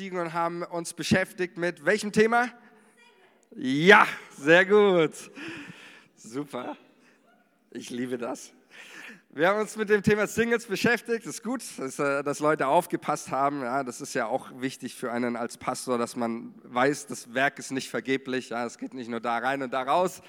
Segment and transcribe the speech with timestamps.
[0.00, 2.48] eingestiegen und haben uns beschäftigt mit welchem Thema?
[3.54, 4.06] Ja,
[4.38, 5.12] sehr gut.
[6.16, 6.76] Super.
[7.70, 8.52] Ich liebe das.
[9.28, 11.26] Wir haben uns mit dem Thema Singles beschäftigt.
[11.26, 13.60] Das ist gut, dass, äh, dass, Leute aufgepasst haben.
[13.60, 17.58] Ja, das ist ja auch wichtig für einen als Pastor, dass man weiß, das Werk
[17.58, 18.48] ist nicht vergeblich.
[18.48, 20.22] Ja, es geht nicht nur da rein und da raus.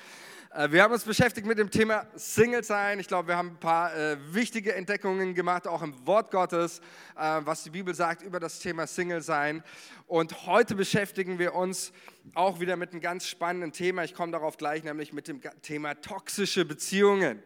[0.54, 3.00] Äh, wir haben uns beschäftigt mit dem Thema Single sein.
[3.00, 6.82] Ich glaube, wir haben ein paar äh, wichtige Entdeckungen gemacht, auch im Wort Gottes,
[7.18, 9.64] äh, was die Bibel sagt über das Thema Single sein.
[10.08, 11.94] Und heute beschäftigen wir uns
[12.34, 14.04] auch wieder mit einem ganz spannenden Thema.
[14.04, 17.42] Ich komme darauf gleich, nämlich mit dem Thema toxische Beziehungen.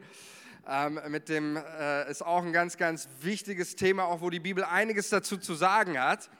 [0.67, 1.59] Ähm, mit dem
[2.09, 5.99] ist auch ein ganz, ganz wichtiges Thema, auch wo die Bibel einiges dazu zu sagen
[6.01, 6.31] hat.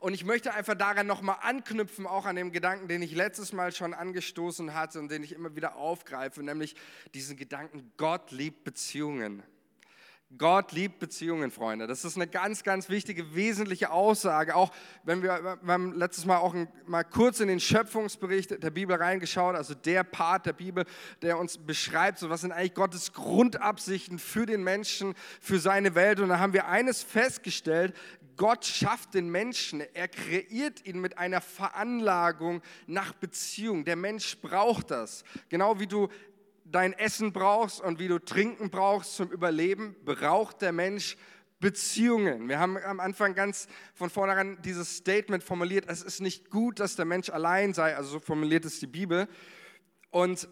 [0.00, 3.70] Und ich möchte einfach daran nochmal anknüpfen, auch an dem Gedanken, den ich letztes Mal
[3.72, 6.74] schon angestoßen hatte und den ich immer wieder aufgreife, nämlich
[7.12, 9.42] diesen Gedanken, Gott liebt Beziehungen.
[10.38, 11.88] Gott liebt Beziehungen, Freunde.
[11.88, 14.54] Das ist eine ganz, ganz wichtige, wesentliche Aussage.
[14.54, 14.70] Auch
[15.02, 16.54] wenn wir, wir haben letztes Mal auch
[16.86, 20.84] mal kurz in den Schöpfungsbericht der Bibel reingeschaut, also der Part der Bibel,
[21.20, 26.20] der uns beschreibt, so was sind eigentlich Gottes Grundabsichten für den Menschen, für seine Welt.
[26.20, 27.92] Und da haben wir eines festgestellt,
[28.40, 33.84] Gott schafft den Menschen, er kreiert ihn mit einer Veranlagung nach Beziehung.
[33.84, 35.24] Der Mensch braucht das.
[35.50, 36.08] Genau wie du
[36.64, 41.18] dein Essen brauchst und wie du Trinken brauchst zum Überleben, braucht der Mensch
[41.58, 42.48] Beziehungen.
[42.48, 46.96] Wir haben am Anfang ganz von vornherein dieses Statement formuliert, es ist nicht gut, dass
[46.96, 49.28] der Mensch allein sei, also so formuliert es die Bibel.
[50.08, 50.48] Und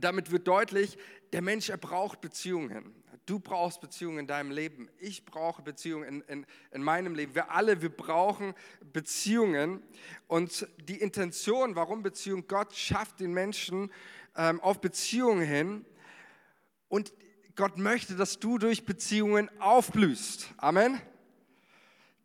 [0.00, 0.98] damit wird deutlich,
[1.32, 2.94] der Mensch, er braucht Beziehungen.
[3.30, 4.88] Du brauchst Beziehungen in deinem Leben.
[4.98, 7.36] Ich brauche Beziehungen in, in, in meinem Leben.
[7.36, 8.54] Wir alle, wir brauchen
[8.92, 9.84] Beziehungen.
[10.26, 13.92] Und die Intention, warum Beziehung, Gott schafft den Menschen
[14.34, 15.84] ähm, auf Beziehungen hin.
[16.88, 17.12] Und
[17.54, 20.52] Gott möchte, dass du durch Beziehungen aufblühst.
[20.56, 21.00] Amen.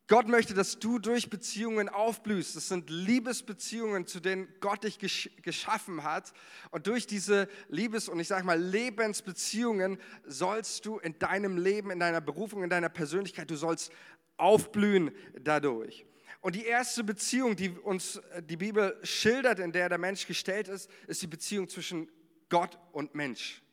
[0.08, 2.56] Gott möchte, dass du durch Beziehungen aufblühst.
[2.56, 5.00] Das sind Liebesbeziehungen, zu denen Gott dich
[5.42, 6.32] geschaffen hat.
[6.70, 12.00] Und durch diese Liebes- und ich sage mal Lebensbeziehungen sollst du in deinem Leben, in
[12.00, 13.92] deiner Berufung, in deiner Persönlichkeit, du sollst
[14.38, 15.12] aufblühen
[15.42, 16.06] dadurch.
[16.42, 20.88] Und die erste Beziehung, die uns die Bibel schildert, in der der Mensch gestellt ist,
[21.08, 22.08] ist die Beziehung zwischen
[22.50, 23.64] Gott und Mensch.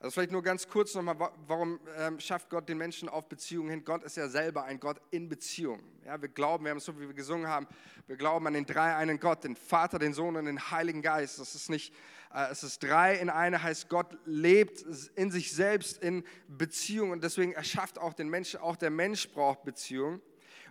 [0.00, 3.84] Also vielleicht nur ganz kurz nochmal, warum ähm, schafft Gott den Menschen auf Beziehungen hin?
[3.84, 5.82] Gott ist ja selber ein Gott in Beziehung.
[6.04, 7.66] Ja, wir glauben, wir haben es so, wie wir gesungen haben,
[8.06, 11.40] wir glauben an den drei einen Gott, den Vater, den Sohn und den Heiligen Geist.
[11.40, 11.92] Das ist nicht,
[12.32, 14.84] äh, es ist drei in eine, heißt Gott lebt
[15.16, 19.64] in sich selbst in Beziehung und deswegen erschafft auch den Menschen, auch der Mensch braucht
[19.64, 20.20] Beziehung.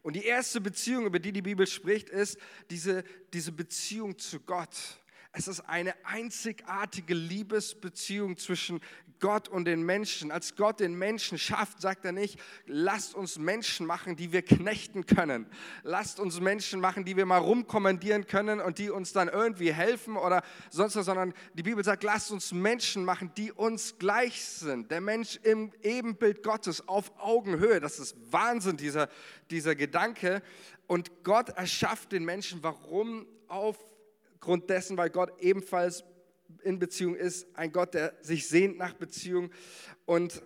[0.03, 2.39] Und die erste Beziehung, über die die Bibel spricht, ist
[2.69, 5.01] diese, diese Beziehung zu Gott.
[5.37, 8.81] Es ist eine einzigartige Liebesbeziehung zwischen
[9.19, 10.31] Gott und den Menschen.
[10.31, 15.05] Als Gott den Menschen schafft, sagt er nicht, lasst uns Menschen machen, die wir knechten
[15.05, 15.45] können.
[15.83, 20.17] Lasst uns Menschen machen, die wir mal rumkommandieren können und die uns dann irgendwie helfen
[20.17, 24.89] oder sonst was, sondern die Bibel sagt, lasst uns Menschen machen, die uns gleich sind.
[24.89, 27.79] Der Mensch im Ebenbild Gottes auf Augenhöhe.
[27.79, 29.07] Das ist Wahnsinn, dieser,
[29.51, 30.41] dieser Gedanke.
[30.87, 32.63] Und Gott erschafft den Menschen.
[32.63, 33.27] Warum?
[34.39, 36.03] Aufgrund dessen, weil Gott ebenfalls
[36.61, 39.49] in Beziehung ist, ein Gott, der sich sehnt nach Beziehung.
[40.05, 40.43] Und,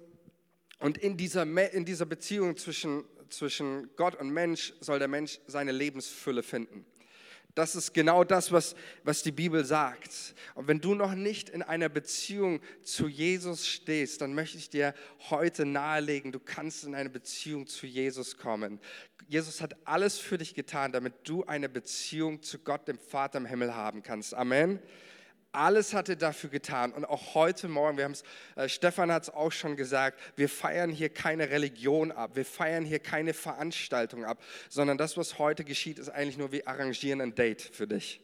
[0.80, 1.44] und in, dieser,
[1.74, 6.86] in dieser Beziehung zwischen, zwischen Gott und Mensch soll der Mensch seine Lebensfülle finden.
[7.56, 10.36] Das ist genau das, was, was die Bibel sagt.
[10.56, 14.94] Und wenn du noch nicht in einer Beziehung zu Jesus stehst, dann möchte ich dir
[15.30, 18.80] heute nahelegen, du kannst in eine Beziehung zu Jesus kommen.
[19.28, 23.46] Jesus hat alles für dich getan, damit du eine Beziehung zu Gott, dem Vater im
[23.46, 24.34] Himmel haben kannst.
[24.34, 24.80] Amen.
[25.54, 26.94] Alles hat er dafür getan.
[26.94, 28.24] Und auch heute Morgen, wir haben es,
[28.56, 32.86] äh, Stefan hat es auch schon gesagt, wir feiern hier keine Religion ab, wir feiern
[32.86, 37.36] hier keine Veranstaltung ab, sondern das, was heute geschieht, ist eigentlich nur, wir arrangieren ein
[37.36, 38.22] Date für dich.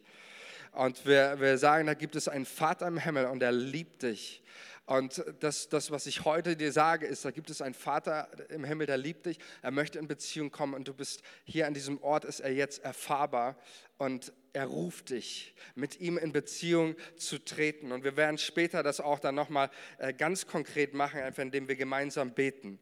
[0.72, 4.42] Und wir, wir sagen, da gibt es einen Vater im Himmel und er liebt dich.
[4.86, 8.64] Und das, das, was ich heute dir sage, ist, da gibt es einen Vater im
[8.64, 12.02] Himmel, der liebt dich, er möchte in Beziehung kommen und du bist hier an diesem
[12.02, 13.58] Ort, ist er jetzt erfahrbar
[13.98, 17.92] und er ruft dich, mit ihm in Beziehung zu treten.
[17.92, 19.70] Und wir werden später das auch dann nochmal
[20.00, 22.80] äh, ganz konkret machen, einfach indem wir gemeinsam beten.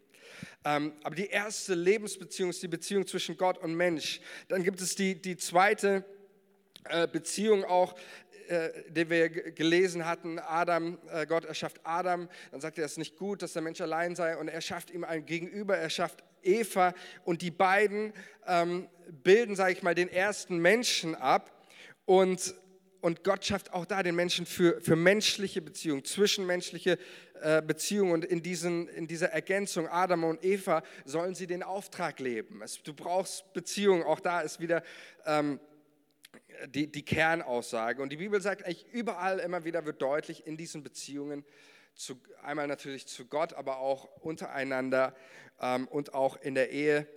[0.63, 4.22] Ähm, aber die erste Lebensbeziehung ist die Beziehung zwischen Gott und Mensch.
[4.48, 6.06] Dann gibt es die, die zweite
[6.86, 7.95] äh, Beziehung auch,
[8.48, 10.98] äh, den wir gelesen hatten, Adam,
[11.28, 14.38] Gott erschafft Adam, dann sagt er, es ist nicht gut, dass der Mensch allein sei
[14.38, 16.94] und er schafft ihm ein Gegenüber, er schafft Eva
[17.25, 18.13] und die beiden
[18.48, 18.88] ähm,
[19.24, 21.51] bilden, sage ich mal, den ersten Menschen ab
[22.06, 22.56] und,
[23.02, 26.98] und Gott schafft auch da den Menschen für, für menschliche Beziehungen, zwischenmenschliche
[27.42, 28.13] äh, Beziehungen.
[28.13, 32.62] Und in, diesen, in dieser Ergänzung, Adam und Eva, sollen sie den Auftrag leben.
[32.62, 34.84] Es, du brauchst Beziehungen, auch da ist wieder
[35.25, 35.60] ähm,
[36.68, 38.02] die, die Kernaussage.
[38.02, 41.44] Und die Bibel sagt eigentlich überall immer wieder wird deutlich in diesen Beziehungen,
[41.96, 45.16] zu, einmal natürlich zu Gott, aber auch untereinander
[45.62, 47.07] ähm, und auch in der Ehe,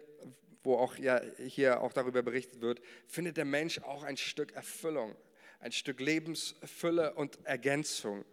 [0.63, 5.17] wo auch ja hier auch darüber berichtet wird, findet der Mensch auch ein Stück Erfüllung
[5.61, 8.25] ein Stück Lebensfülle und Ergänzung.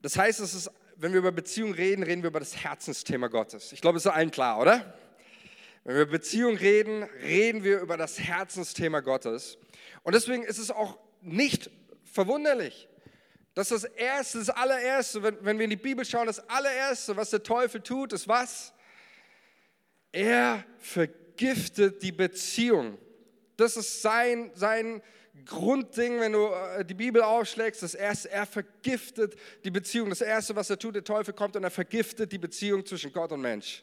[0.00, 3.72] Das heißt, es ist, wenn wir über Beziehung reden, reden wir über das Herzensthema Gottes.
[3.72, 4.98] Ich glaube, es ist allen klar, oder?
[5.84, 9.58] Wenn wir über Beziehung reden, reden wir über das Herzensthema Gottes.
[10.02, 11.70] Und deswegen ist es auch nicht
[12.04, 12.88] verwunderlich,
[13.54, 17.30] dass das Erste, das allererste, wenn, wenn wir in die Bibel schauen, das allererste, was
[17.30, 18.73] der Teufel tut, ist was?
[20.14, 22.98] Er vergiftet die Beziehung.
[23.56, 25.02] Das ist sein, sein,
[25.44, 27.82] Grundding, wenn du äh, die Bibel aufschlägst.
[27.82, 29.34] Das erste, er vergiftet
[29.64, 30.08] die Beziehung.
[30.10, 33.32] Das erste, was er tut, der Teufel kommt und er vergiftet die Beziehung zwischen Gott
[33.32, 33.82] und Mensch.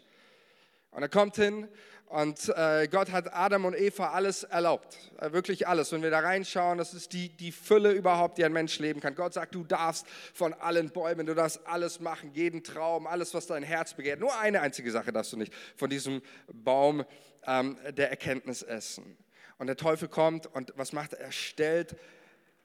[0.91, 1.67] Und er kommt hin
[2.11, 4.97] und äh, Gott hat Adam und Eva alles erlaubt.
[5.21, 5.93] Äh, wirklich alles.
[5.93, 9.15] Wenn wir da reinschauen, das ist die, die Fülle überhaupt, die ein Mensch leben kann.
[9.15, 13.47] Gott sagt, du darfst von allen Bäumen, du darfst alles machen, jeden Traum, alles, was
[13.47, 14.19] dein Herz begehrt.
[14.19, 16.21] Nur eine einzige Sache darfst du nicht von diesem
[16.51, 17.05] Baum
[17.47, 19.17] ähm, der Erkenntnis essen.
[19.57, 21.21] Und der Teufel kommt und was macht er?
[21.21, 21.95] Er stellt,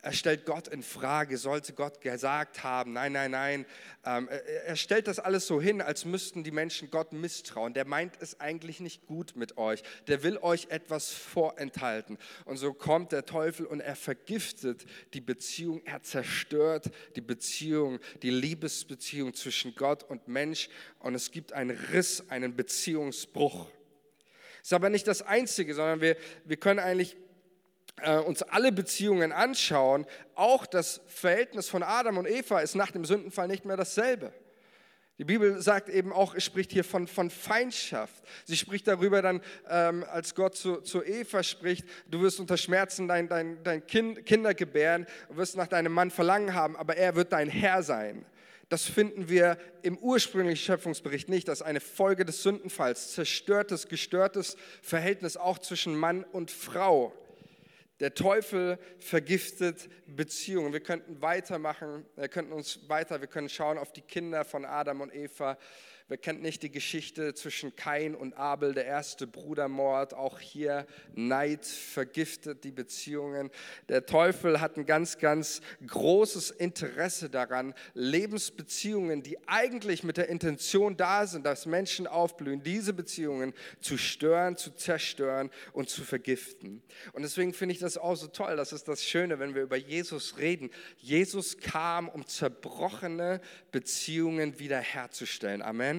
[0.07, 1.37] er stellt Gott in Frage.
[1.37, 3.67] Sollte Gott gesagt haben, nein, nein, nein.
[4.05, 7.75] Ähm, er stellt das alles so hin, als müssten die Menschen Gott misstrauen.
[7.75, 9.83] Der meint es eigentlich nicht gut mit euch.
[10.07, 12.19] Der will euch etwas vorenthalten.
[12.45, 15.83] Und so kommt der Teufel und er vergiftet die Beziehung.
[15.85, 20.69] Er zerstört die Beziehung, die Liebesbeziehung zwischen Gott und Mensch.
[21.01, 23.67] Und es gibt einen Riss, einen Beziehungsbruch.
[24.63, 27.17] Ist aber nicht das Einzige, sondern wir, wir können eigentlich
[28.03, 30.07] äh, uns alle Beziehungen anschauen.
[30.35, 34.33] Auch das Verhältnis von Adam und Eva ist nach dem Sündenfall nicht mehr dasselbe.
[35.19, 38.23] Die Bibel sagt eben auch, es spricht hier von, von Feindschaft.
[38.45, 43.09] Sie spricht darüber dann, ähm, als Gott zu, zu Eva spricht, du wirst unter Schmerzen
[43.09, 47.33] dein, dein, dein kind, Kinder gebären, wirst nach deinem Mann Verlangen haben, aber er wird
[47.33, 48.27] dein Herr sein.
[48.69, 51.49] Das finden wir im ursprünglichen Schöpfungsbericht nicht.
[51.49, 57.15] Das ist eine Folge des Sündenfalls, zerstörtes, gestörtes Verhältnis auch zwischen Mann und Frau.
[58.01, 60.75] Der Teufel vergiftet Beziehungen.
[60.75, 65.01] Wir könnten weitermachen, wir könnten uns weiter, wir können schauen auf die Kinder von Adam
[65.01, 65.57] und Eva.
[66.09, 70.15] Wer kennt nicht die Geschichte zwischen Kain und Abel, der erste Brudermord?
[70.15, 70.87] Auch hier
[71.17, 73.51] Neid vergiftet die Beziehungen.
[73.89, 80.97] Der Teufel hat ein ganz, ganz großes Interesse daran, Lebensbeziehungen, die eigentlich mit der Intention
[80.97, 86.85] da sind, dass Menschen aufblühen, diese Beziehungen zu stören, zu zerstören und zu vergiften.
[87.15, 88.55] Und deswegen finde ich das auch so toll.
[88.55, 90.71] Das ist das Schöne, wenn wir über Jesus reden.
[90.99, 93.41] Jesus kam, um zerbrochene
[93.73, 95.63] Beziehungen wiederherzustellen.
[95.63, 95.96] Amen.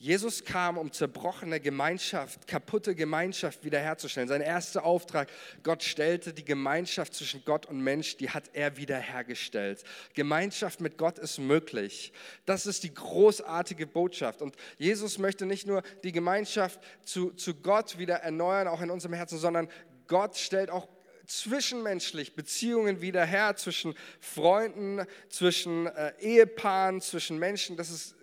[0.00, 4.28] Jesus kam, um zerbrochene Gemeinschaft, kaputte Gemeinschaft wiederherzustellen.
[4.28, 5.28] Sein erster Auftrag,
[5.64, 9.82] Gott stellte die Gemeinschaft zwischen Gott und Mensch, die hat er wiederhergestellt.
[10.14, 12.12] Gemeinschaft mit Gott ist möglich.
[12.46, 14.40] Das ist die großartige Botschaft.
[14.40, 19.14] Und Jesus möchte nicht nur die Gemeinschaft zu, zu Gott wieder erneuern, auch in unserem
[19.14, 19.68] Herzen, sondern
[20.06, 20.86] Gott stellt auch
[21.26, 27.76] zwischenmenschlich Beziehungen wieder her zwischen Freunden, zwischen äh, Ehepaaren, zwischen Menschen.
[27.76, 28.14] Das ist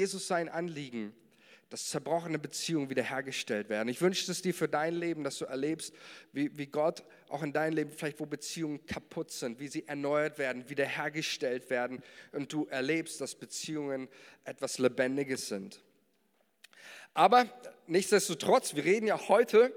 [0.00, 1.14] Jesus sein Anliegen,
[1.68, 3.90] dass zerbrochene Beziehungen wiederhergestellt werden.
[3.90, 5.94] Ich wünsche es dir für dein Leben, dass du erlebst,
[6.32, 10.38] wie, wie Gott auch in deinem Leben vielleicht, wo Beziehungen kaputt sind, wie sie erneuert
[10.38, 12.02] werden, wiederhergestellt werden
[12.32, 14.08] und du erlebst, dass Beziehungen
[14.44, 15.82] etwas Lebendiges sind.
[17.12, 17.46] Aber
[17.86, 19.70] nichtsdestotrotz, wir reden ja heute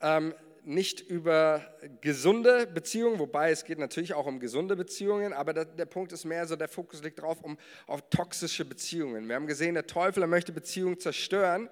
[0.00, 1.64] ähm, nicht über
[2.00, 6.24] gesunde Beziehungen, wobei es geht natürlich auch um gesunde Beziehungen, aber der, der, Punkt ist
[6.24, 9.28] mehr so, der Fokus liegt darauf, um auf toxische Beziehungen.
[9.28, 11.68] Wir haben gesehen, der Teufel er möchte Beziehungen zerstören.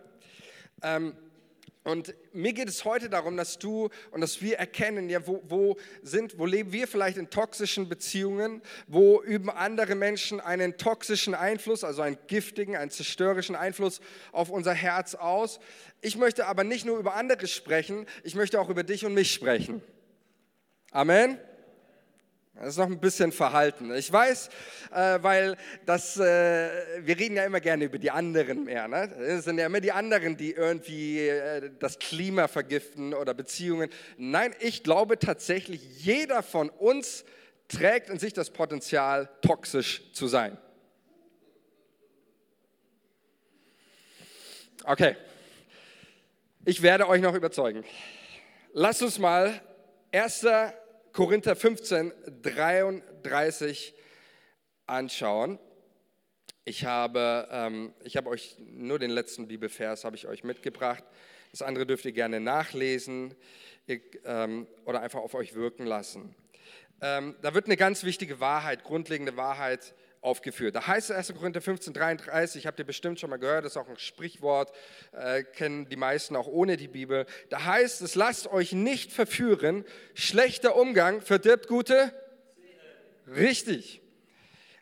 [0.83, 1.15] Ähm,
[1.85, 5.77] und mir geht es heute darum, dass du und dass wir erkennen, ja, wo, wo,
[6.03, 11.85] sind, wo leben wir vielleicht in toxischen Beziehungen, wo üben andere Menschen einen toxischen Einfluss,
[11.85, 14.01] also einen giftigen, einen zerstörerischen Einfluss
[14.33, 15.61] auf unser Herz aus.
[16.01, 19.33] Ich möchte aber nicht nur über andere sprechen, ich möchte auch über dich und mich
[19.33, 19.83] sprechen.
[20.91, 21.39] Amen.
[22.61, 23.95] Das ist noch ein bisschen verhalten.
[23.95, 24.49] Ich weiß,
[24.93, 28.89] äh, weil das, äh, wir reden ja immer gerne über die anderen mehr.
[28.89, 29.15] Ne?
[29.21, 33.91] Es sind ja immer die anderen, die irgendwie äh, das Klima vergiften oder Beziehungen.
[34.17, 37.25] Nein, ich glaube tatsächlich, jeder von uns
[37.69, 40.59] trägt in sich das Potenzial, toxisch zu sein.
[44.83, 45.17] Okay,
[46.65, 47.85] ich werde euch noch überzeugen.
[48.73, 49.61] Lasst uns mal
[50.11, 50.47] 1.
[51.19, 53.93] Korinther 15, 33
[54.87, 55.59] anschauen.
[56.65, 61.03] Ich habe, ähm, ich habe euch nur den letzten Bibelvers habe ich euch mitgebracht.
[61.51, 63.35] Das andere dürft ihr gerne nachlesen
[63.89, 66.37] ihr, ähm, oder einfach auf euch wirken lassen.
[67.01, 70.75] Ähm, da wird eine ganz wichtige Wahrheit, grundlegende Wahrheit aufgeführt.
[70.75, 71.35] Da heißt es 1.
[71.35, 74.73] Korinther 15, 33, habt ihr bestimmt schon mal gehört, das ist auch ein Sprichwort,
[75.13, 77.27] äh, kennen die meisten auch ohne die Bibel.
[77.51, 79.85] Da heißt es, lasst euch nicht verführen,
[80.15, 82.13] schlechter Umgang verdirbt gute.
[83.27, 84.03] Richtig.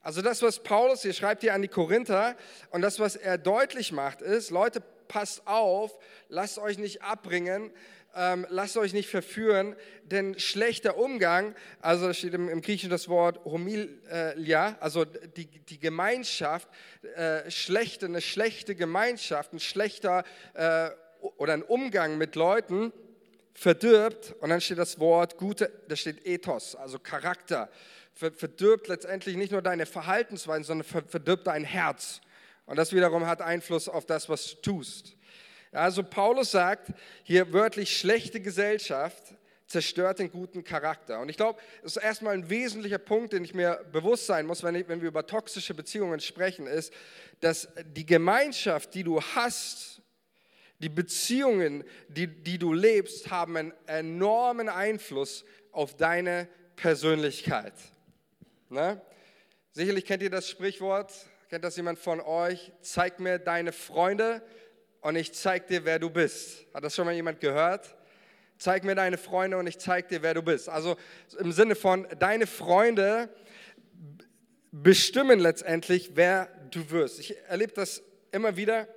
[0.02, 2.36] Also das, was Paulus hier schreibt hier an die Korinther
[2.70, 7.72] und das, was er deutlich macht, ist, Leute, passt auf, lasst euch nicht abbringen,
[8.16, 13.08] ähm, lasst euch nicht verführen, denn schlechter Umgang, also da steht im, im Griechischen das
[13.08, 16.68] Wort homilia, also die, die Gemeinschaft,
[17.14, 20.90] äh, schlechte, eine schlechte Gemeinschaft, ein schlechter äh,
[21.36, 22.92] oder ein Umgang mit Leuten
[23.52, 27.70] verdirbt, und dann steht das Wort gute, da steht Ethos, also Charakter,
[28.14, 32.22] verdirbt letztendlich nicht nur deine Verhaltensweisen, sondern verdirbt dein Herz.
[32.64, 35.15] Und das wiederum hat Einfluss auf das, was du tust.
[35.76, 36.92] Also Paulus sagt
[37.22, 39.34] hier wörtlich, schlechte Gesellschaft
[39.66, 41.20] zerstört den guten Charakter.
[41.20, 44.62] Und ich glaube, das ist erstmal ein wesentlicher Punkt, den ich mir bewusst sein muss,
[44.62, 46.92] wenn, ich, wenn wir über toxische Beziehungen sprechen, ist,
[47.40, 50.00] dass die Gemeinschaft, die du hast,
[50.78, 57.74] die Beziehungen, die, die du lebst, haben einen enormen Einfluss auf deine Persönlichkeit.
[58.68, 59.00] Ne?
[59.72, 61.12] Sicherlich kennt ihr das Sprichwort,
[61.48, 62.72] kennt das jemand von euch?
[62.82, 64.42] Zeig mir deine Freunde
[65.00, 66.66] und ich zeig dir, wer du bist.
[66.74, 67.96] Hat das schon mal jemand gehört?
[68.58, 70.68] Zeig mir deine Freunde und ich zeig dir, wer du bist.
[70.68, 70.96] Also
[71.38, 73.28] im Sinne von, deine Freunde
[74.72, 77.20] bestimmen letztendlich, wer du wirst.
[77.20, 78.88] Ich erlebe das immer wieder,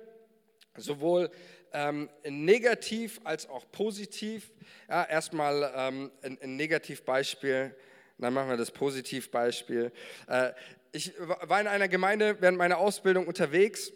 [0.76, 1.30] sowohl
[1.72, 4.50] ähm, negativ als auch positiv.
[4.88, 7.74] Ja, erstmal ähm, ein, ein Negativbeispiel,
[8.18, 9.92] dann machen wir das Positivbeispiel.
[10.26, 10.52] Äh,
[10.92, 13.92] ich war in einer Gemeinde während meiner Ausbildung unterwegs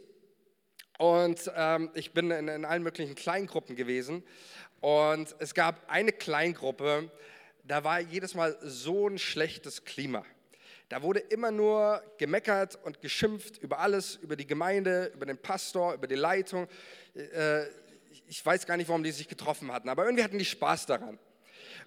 [0.99, 4.23] und ähm, ich bin in, in allen möglichen Kleingruppen gewesen.
[4.81, 7.11] Und es gab eine Kleingruppe,
[7.65, 10.25] da war jedes Mal so ein schlechtes Klima.
[10.91, 15.95] Da wurde immer nur gemeckert und geschimpft über alles, über die Gemeinde, über den Pastor,
[15.95, 16.69] über die Leitung.
[17.15, 17.65] Äh,
[18.29, 21.19] ich weiß gar nicht, warum die sich getroffen hatten, aber irgendwie hatten die Spaß daran.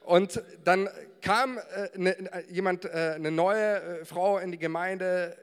[0.02, 0.90] Und dann
[1.22, 5.38] kam äh, ne, jemand, äh, eine neue äh, Frau in die Gemeinde,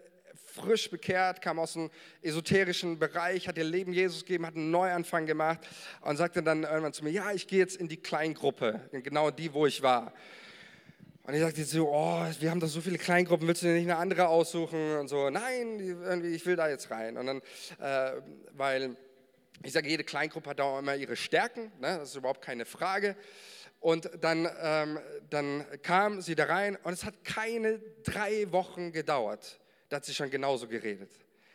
[0.55, 1.91] frisch bekehrt, kam aus dem
[2.23, 5.61] esoterischen Bereich, hat ihr Leben Jesus gegeben, hat einen Neuanfang gemacht
[6.03, 9.53] und sagte dann irgendwann zu mir, ja, ich gehe jetzt in die Kleingruppe, genau die,
[9.53, 10.13] wo ich war.
[11.25, 13.85] Und ich sagte so, oh, wir haben doch so viele Kleingruppen, willst du dir nicht
[13.85, 14.99] eine andere aussuchen?
[14.99, 17.17] Und so, nein, irgendwie, ich will da jetzt rein.
[17.17, 17.43] Und dann,
[17.81, 18.21] äh,
[18.53, 18.97] weil
[19.63, 21.99] ich sage, jede Kleingruppe hat auch immer ihre Stärken, ne?
[21.99, 23.17] das ist überhaupt keine Frage.
[23.81, 24.99] Und dann, ähm,
[25.31, 29.59] dann kam sie da rein und es hat keine drei Wochen gedauert
[29.95, 31.09] da hat sie schon genauso geredet.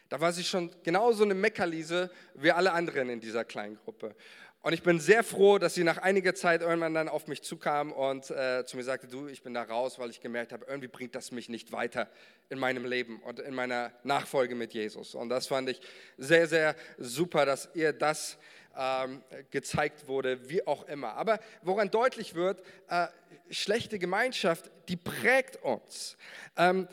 [0.07, 4.15] Da war sie schon genauso eine Meckerliese wie alle anderen in dieser kleinen Gruppe.
[4.61, 7.91] Und ich bin sehr froh, dass sie nach einiger Zeit irgendwann dann auf mich zukam
[7.91, 10.87] und äh, zu mir sagte, du, ich bin da raus, weil ich gemerkt habe, irgendwie
[10.87, 12.09] bringt das mich nicht weiter
[12.47, 15.15] in meinem Leben und in meiner Nachfolge mit Jesus.
[15.15, 15.81] Und das fand ich
[16.17, 18.37] sehr, sehr super, dass ihr das
[18.77, 21.15] ähm, gezeigt wurde, wie auch immer.
[21.15, 23.07] Aber woran deutlich wird, äh,
[23.49, 26.15] schlechte Gemeinschaft, die prägt uns.
[26.55, 26.87] Ähm,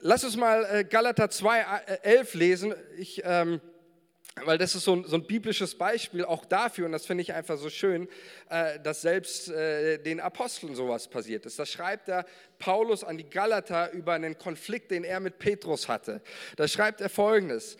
[0.00, 1.60] lass uns mal äh, Galater 2,
[2.02, 2.74] 11 äh, lesen.
[2.98, 3.60] Ich, ähm,
[4.44, 7.32] weil das ist so ein, so ein, biblisches Beispiel auch dafür, und das finde ich
[7.32, 8.06] einfach so schön,
[8.50, 11.58] äh, dass selbst äh, den Aposteln sowas passiert ist.
[11.58, 12.26] Das schreibt er
[12.58, 16.20] Paulus an die Galater über einen Konflikt, den er mit Petrus hatte.
[16.56, 17.78] Da schreibt er folgendes.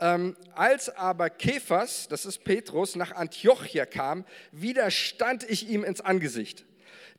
[0.00, 6.64] Ähm, als aber Kephas, das ist Petrus, nach Antiochia kam, widerstand ich ihm ins Angesicht,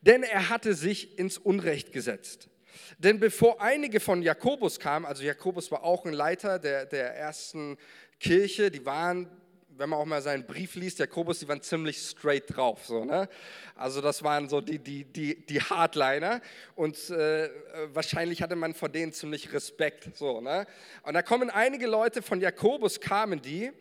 [0.00, 2.48] denn er hatte sich ins Unrecht gesetzt.
[2.98, 7.78] Denn bevor einige von Jakobus kamen, also Jakobus war auch ein Leiter der, der ersten
[8.18, 9.28] Kirche, die waren,
[9.70, 12.84] wenn man auch mal seinen Brief liest, Jakobus, die waren ziemlich straight drauf.
[12.84, 13.28] So, ne?
[13.74, 16.40] Also das waren so die, die, die, die Hardliner
[16.74, 17.48] und äh,
[17.94, 20.16] wahrscheinlich hatte man vor denen ziemlich Respekt.
[20.16, 20.66] So, ne?
[21.02, 23.72] Und da kommen einige Leute von Jakobus, kamen die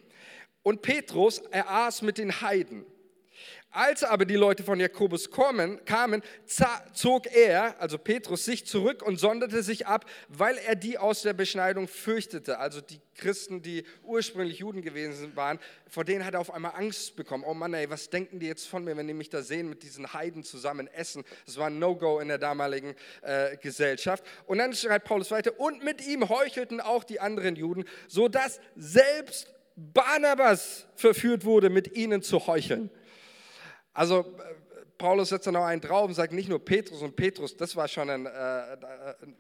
[0.63, 2.85] und Petrus, er aß mit den Heiden.
[3.71, 6.23] Als aber die Leute von Jakobus kommen, kamen,
[6.93, 11.33] zog er, also Petrus, sich zurück und sonderte sich ab, weil er die aus der
[11.33, 12.57] Beschneidung fürchtete.
[12.57, 17.15] Also die Christen, die ursprünglich Juden gewesen waren, vor denen hat er auf einmal Angst
[17.15, 17.43] bekommen.
[17.45, 19.83] Oh Mann, ey, was denken die jetzt von mir, wenn die mich da sehen, mit
[19.83, 21.23] diesen Heiden zusammen essen?
[21.45, 24.23] Das war ein No-Go in der damaligen äh, Gesellschaft.
[24.47, 29.53] Und dann schreibt Paulus weiter, und mit ihm heuchelten auch die anderen Juden, sodass selbst
[29.75, 32.89] Barnabas verführt wurde, mit ihnen zu heucheln.
[33.93, 34.35] Also
[34.97, 37.87] Paulus setzt dann noch einen drauf und sagt nicht nur Petrus und Petrus, das war
[37.87, 38.77] schon ein, äh,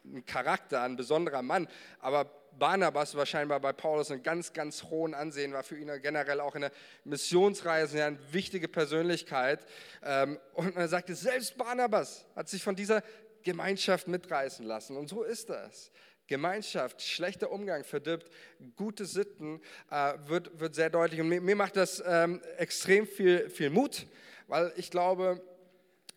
[0.05, 1.67] ein Charakter, ein besonderer Mann,
[1.99, 6.39] aber Barnabas war scheinbar bei Paulus einen ganz, ganz hohen Ansehen, war für ihn generell
[6.41, 6.71] auch in der
[7.05, 9.65] Missionsreise eine wichtige Persönlichkeit.
[10.03, 13.01] Ähm, und er sagte, selbst Barnabas hat sich von dieser
[13.43, 14.97] Gemeinschaft mitreißen lassen.
[14.97, 15.91] Und so ist das.
[16.27, 18.29] Gemeinschaft, schlechter Umgang verdirbt
[18.75, 21.21] gute Sitten, äh, wird, wird sehr deutlich.
[21.21, 24.05] Und mir, mir macht das ähm, extrem viel, viel Mut,
[24.49, 25.41] weil ich glaube,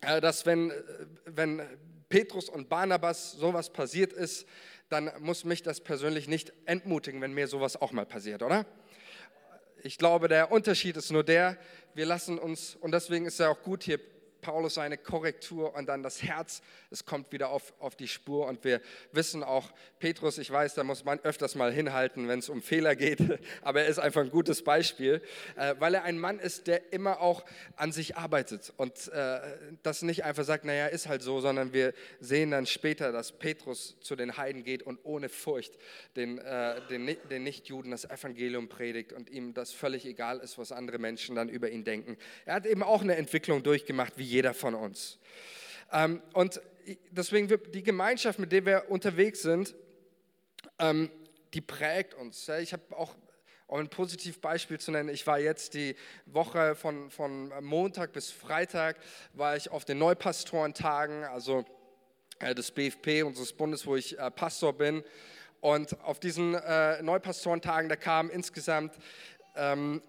[0.00, 0.74] äh, dass wenn, äh,
[1.26, 1.62] wenn
[2.08, 4.46] Petrus und Barnabas sowas passiert ist,
[4.88, 8.66] dann muss mich das persönlich nicht entmutigen, wenn mir sowas auch mal passiert, oder?
[9.82, 11.56] Ich glaube, der Unterschied ist nur der,
[11.94, 13.98] wir lassen uns, und deswegen ist ja auch gut, hier
[14.42, 18.46] Paulus seine Korrektur und dann das Herz, es kommt wieder auf, auf die Spur.
[18.48, 18.80] Und wir
[19.12, 22.96] wissen auch, Petrus, ich weiß, da muss man öfters mal hinhalten, wenn es um Fehler
[22.96, 23.20] geht,
[23.62, 25.22] aber er ist einfach ein gutes Beispiel,
[25.56, 27.44] äh, weil er ein Mann ist, der immer auch
[27.76, 29.40] an sich arbeitet und äh,
[29.84, 33.96] das nicht einfach sagt, naja, ist halt so, sondern wir sehen dann später, dass Petrus
[34.00, 35.78] zu den Heiden geht und ohne Furcht
[36.16, 40.72] den, äh, den, den Nichtjuden das Evangelium predigt und ihm das völlig egal ist, was
[40.72, 42.16] andere Menschen dann über ihn denken.
[42.44, 45.18] Er hat eben auch eine Entwicklung durchgemacht, wie jeder von uns.
[45.92, 46.60] Ähm, und
[47.10, 49.74] deswegen die Gemeinschaft, mit der wir unterwegs sind,
[50.78, 51.10] ähm,
[51.54, 52.48] die prägt uns.
[52.48, 53.14] Ich habe auch
[53.66, 55.96] um ein Positivbeispiel zu nennen, ich war jetzt die
[56.26, 58.98] Woche von, von Montag bis Freitag,
[59.32, 61.64] war ich auf den Neupastorentagen, also
[62.40, 65.02] äh, des BFP, unseres Bundes, wo ich äh, Pastor bin.
[65.60, 68.94] Und auf diesen äh, Neupastorentagen, da kamen insgesamt
[69.56, 70.02] ähm,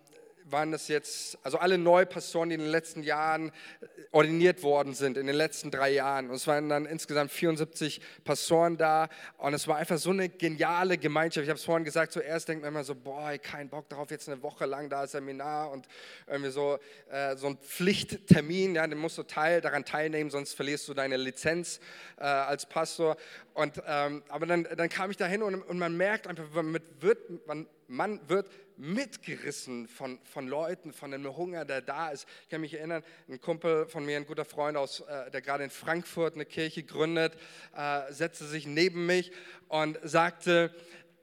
[0.49, 5.17] waren das jetzt, also alle Neupastoren, die in den letzten Jahren äh, ordiniert worden sind,
[5.17, 6.29] in den letzten drei Jahren.
[6.29, 9.09] Und es waren dann insgesamt 74 Pastoren da.
[9.37, 11.43] Und es war einfach so eine geniale Gemeinschaft.
[11.43, 14.29] Ich habe es vorhin gesagt, zuerst denkt man immer so, boah, kein Bock darauf, jetzt
[14.29, 15.87] eine Woche lang da Seminar und
[16.27, 20.87] irgendwie so, äh, so ein Pflichttermin, ja, den musst du teil, daran teilnehmen, sonst verlierst
[20.87, 21.79] du deine Lizenz
[22.17, 23.17] äh, als Pastor.
[23.53, 26.79] Und, ähm, aber dann, dann kam ich da hin und, und man merkt einfach, man
[26.99, 32.27] wird, man, man wird mitgerissen von, von Leuten, von dem Hunger, der da ist.
[32.43, 35.63] Ich kann mich erinnern, ein Kumpel von mir, ein guter Freund, aus, äh, der gerade
[35.63, 37.33] in Frankfurt eine Kirche gründet,
[37.75, 39.31] äh, setzte sich neben mich
[39.67, 40.73] und sagte,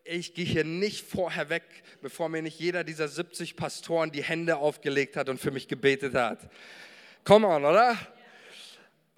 [0.04, 1.64] ich gehe hier nicht vorher weg,
[2.00, 6.14] bevor mir nicht jeder dieser 70 Pastoren die Hände aufgelegt hat und für mich gebetet
[6.14, 6.48] hat.
[7.24, 7.96] Come on, oder?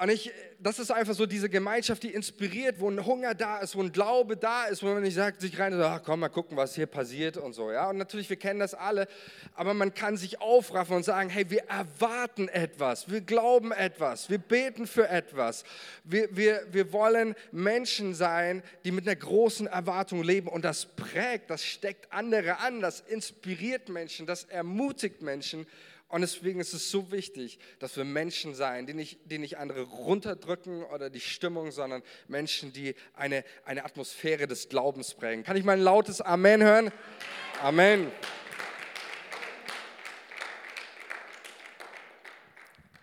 [0.02, 3.76] Und ich, das ist einfach so diese Gemeinschaft, die inspiriert, wo ein Hunger da ist,
[3.76, 6.28] wo ein Glaube da ist, wo man nicht sagt, sich rein, so, ach komm, mal
[6.28, 7.70] gucken, was hier passiert und so.
[7.70, 7.88] Ja?
[7.88, 9.06] Und natürlich, wir kennen das alle,
[9.54, 14.38] aber man kann sich aufraffen und sagen, hey, wir erwarten etwas, wir glauben etwas, wir
[14.38, 15.62] beten für etwas.
[16.02, 21.48] Wir, wir, wir wollen Menschen sein, die mit einer großen Erwartung leben und das prägt,
[21.48, 25.64] das steckt andere an, das inspiriert Menschen, das ermutigt Menschen
[26.12, 29.80] und deswegen ist es so wichtig, dass wir Menschen sein, die nicht, die nicht andere
[29.80, 35.42] runterdrücken oder die Stimmung, sondern Menschen, die eine, eine Atmosphäre des Glaubens prägen.
[35.42, 36.92] Kann ich mal ein lautes Amen hören?
[37.62, 38.12] Amen.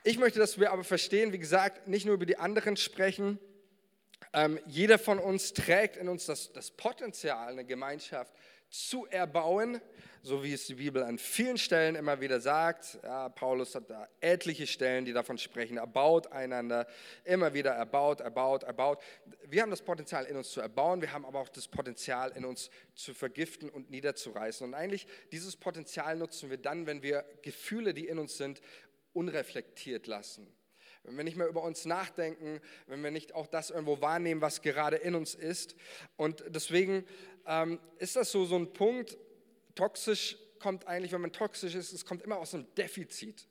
[0.04, 3.40] Ich möchte, dass wir aber verstehen, wie gesagt, nicht nur über die anderen sprechen.
[4.34, 8.36] Ähm, jeder von uns trägt in uns das, das Potenzial, eine Gemeinschaft
[8.70, 9.82] zu erbauen,
[10.22, 13.00] so wie es die Bibel an vielen Stellen immer wieder sagt.
[13.04, 16.88] Ja, Paulus hat da etliche Stellen, die davon sprechen, erbaut einander,
[17.24, 19.02] immer wieder erbaut, erbaut, erbaut.
[19.48, 22.46] Wir haben das Potenzial in uns zu erbauen, wir haben aber auch das Potenzial in
[22.46, 24.68] uns zu vergiften und niederzureißen.
[24.68, 28.62] Und eigentlich dieses Potenzial nutzen wir dann, wenn wir Gefühle, die in uns sind,
[29.14, 30.48] unreflektiert lassen
[31.04, 34.62] wenn wir nicht mehr über uns nachdenken, wenn wir nicht auch das irgendwo wahrnehmen, was
[34.62, 35.76] gerade in uns ist.
[36.18, 37.06] Und deswegen
[37.48, 39.18] ähm, ist das so, so ein Punkt,
[39.80, 43.48] toxisch kommt eigentlich, wenn man toxisch ist, es kommt immer aus einem Defizit.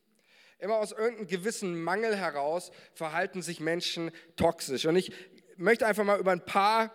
[0.59, 4.85] Immer aus irgendeinem gewissen Mangel heraus verhalten sich Menschen toxisch.
[4.85, 5.11] Und ich
[5.57, 6.93] möchte einfach mal über ein paar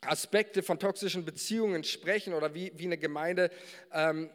[0.00, 3.50] Aspekte von toxischen Beziehungen sprechen oder wie, wie eine Gemeinde
[3.92, 4.30] ähm,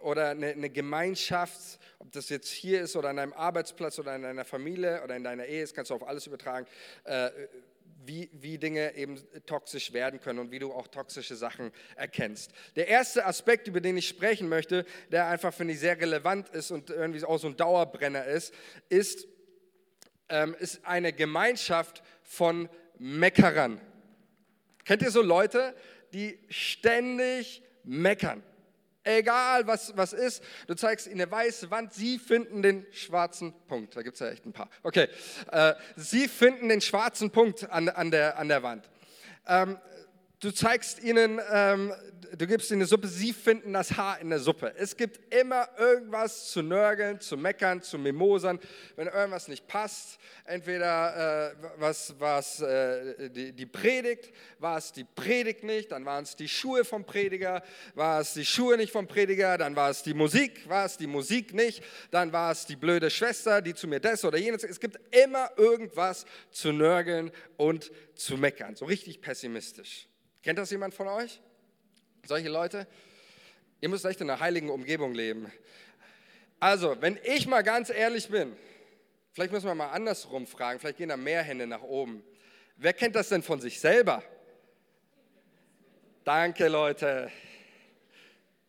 [0.00, 4.22] oder eine, eine, Gemeinschaft, ob das jetzt hier ist oder an deinem Arbeitsplatz oder in
[4.22, 6.66] deiner Familie oder in deiner Ehe, das kannst du auf alles übertragen,
[7.04, 7.30] äh,
[8.08, 12.50] wie, wie Dinge eben toxisch werden können und wie du auch toxische Sachen erkennst.
[12.74, 16.70] Der erste Aspekt, über den ich sprechen möchte, der einfach, finde ich, sehr relevant ist
[16.70, 18.52] und irgendwie auch so ein Dauerbrenner ist,
[18.88, 19.28] ist,
[20.30, 22.68] ähm, ist eine Gemeinschaft von
[22.98, 23.80] Meckerern.
[24.84, 25.74] Kennt ihr so Leute,
[26.14, 28.42] die ständig meckern?
[29.08, 33.96] Egal was, was ist, du zeigst ihnen eine weiße Wand, sie finden den schwarzen Punkt.
[33.96, 34.68] Da gibt es ja echt ein paar.
[34.82, 35.08] Okay,
[35.50, 38.90] äh, sie finden den schwarzen Punkt an, an, der, an der Wand.
[39.46, 39.78] Ähm,
[40.40, 41.92] du zeigst ihnen, ähm,
[42.36, 44.72] du gibst ihnen eine Suppe, sie finden das Haar in der Suppe.
[44.76, 48.60] Es gibt immer irgendwas zu nörgeln, zu meckern, zu mimosern,
[48.96, 50.18] wenn irgendwas nicht passt.
[50.44, 56.22] Entweder äh, was, was äh, die, die Predigt, war es die Predigt nicht, dann waren
[56.22, 57.62] es die Schuhe vom Prediger,
[57.94, 61.06] war es die Schuhe nicht vom Prediger, dann war es die Musik, war es die
[61.06, 64.62] Musik nicht, dann war es die blöde Schwester, die zu mir das oder jenes.
[64.62, 70.08] Es gibt immer irgendwas zu nörgeln und zu meckern, so richtig pessimistisch.
[70.42, 71.40] Kennt das jemand von euch?
[72.24, 72.86] Solche Leute?
[73.80, 75.50] Ihr müsst echt in einer heiligen Umgebung leben.
[76.60, 78.56] Also, wenn ich mal ganz ehrlich bin,
[79.32, 82.22] vielleicht müssen wir mal andersrum fragen, vielleicht gehen da mehr Hände nach oben.
[82.76, 84.22] Wer kennt das denn von sich selber?
[86.24, 87.30] Danke, Leute.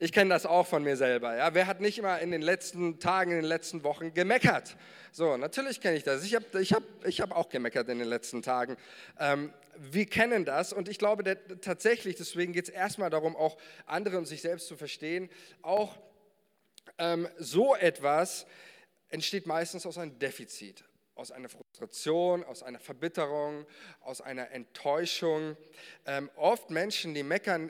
[0.02, 1.36] Ich kenne das auch von mir selber.
[1.36, 1.54] Ja?
[1.54, 4.78] Wer hat nicht immer in den letzten Tagen, in den letzten Wochen gemeckert?
[5.12, 6.24] So, natürlich kenne ich das.
[6.24, 8.78] Ich habe ich hab, ich hab auch gemeckert in den letzten Tagen.
[9.20, 13.58] Ähm, wir kennen das und ich glaube der, tatsächlich, deswegen geht es erstmal darum, auch
[13.86, 15.30] andere und sich selbst zu verstehen.
[15.62, 15.98] Auch
[16.98, 18.46] ähm, so etwas
[19.10, 20.86] entsteht meistens aus einem Defizit,
[21.16, 23.66] aus einer Frustration, aus einer Verbitterung,
[24.00, 25.58] aus einer Enttäuschung.
[26.06, 27.70] Ähm, oft Menschen, die meckern,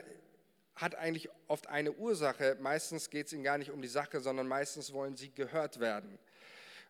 [0.80, 2.56] hat eigentlich oft eine Ursache.
[2.60, 6.18] Meistens geht es ihnen gar nicht um die Sache, sondern meistens wollen sie gehört werden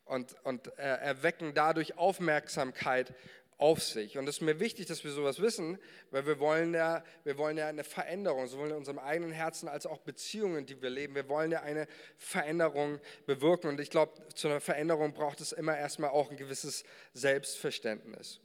[0.04, 3.14] und, und äh, erwecken dadurch Aufmerksamkeit
[3.58, 4.16] auf sich.
[4.16, 5.78] Und es ist mir wichtig, dass wir sowas wissen,
[6.10, 9.84] weil wir wollen ja, wir wollen ja eine Veränderung, sowohl in unserem eigenen Herzen als
[9.86, 11.14] auch Beziehungen, die wir leben.
[11.14, 13.68] Wir wollen ja eine Veränderung bewirken.
[13.68, 18.40] Und ich glaube, zu einer Veränderung braucht es immer erstmal auch ein gewisses Selbstverständnis.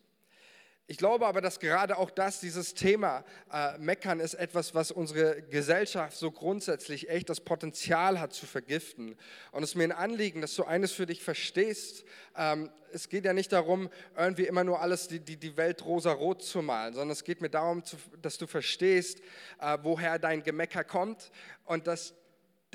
[0.87, 5.41] Ich glaube aber, dass gerade auch das, dieses Thema äh, Meckern, ist etwas, was unsere
[5.41, 9.17] Gesellschaft so grundsätzlich echt das Potenzial hat zu vergiften.
[9.51, 12.05] Und es ist mir ein Anliegen, dass du eines für dich verstehst.
[12.37, 16.43] Ähm, es geht ja nicht darum, irgendwie immer nur alles, die, die, die Welt rosa-rot
[16.43, 19.21] zu malen, sondern es geht mir darum, zu, dass du verstehst,
[19.59, 21.31] äh, woher dein Gemecker kommt
[21.65, 22.13] und dass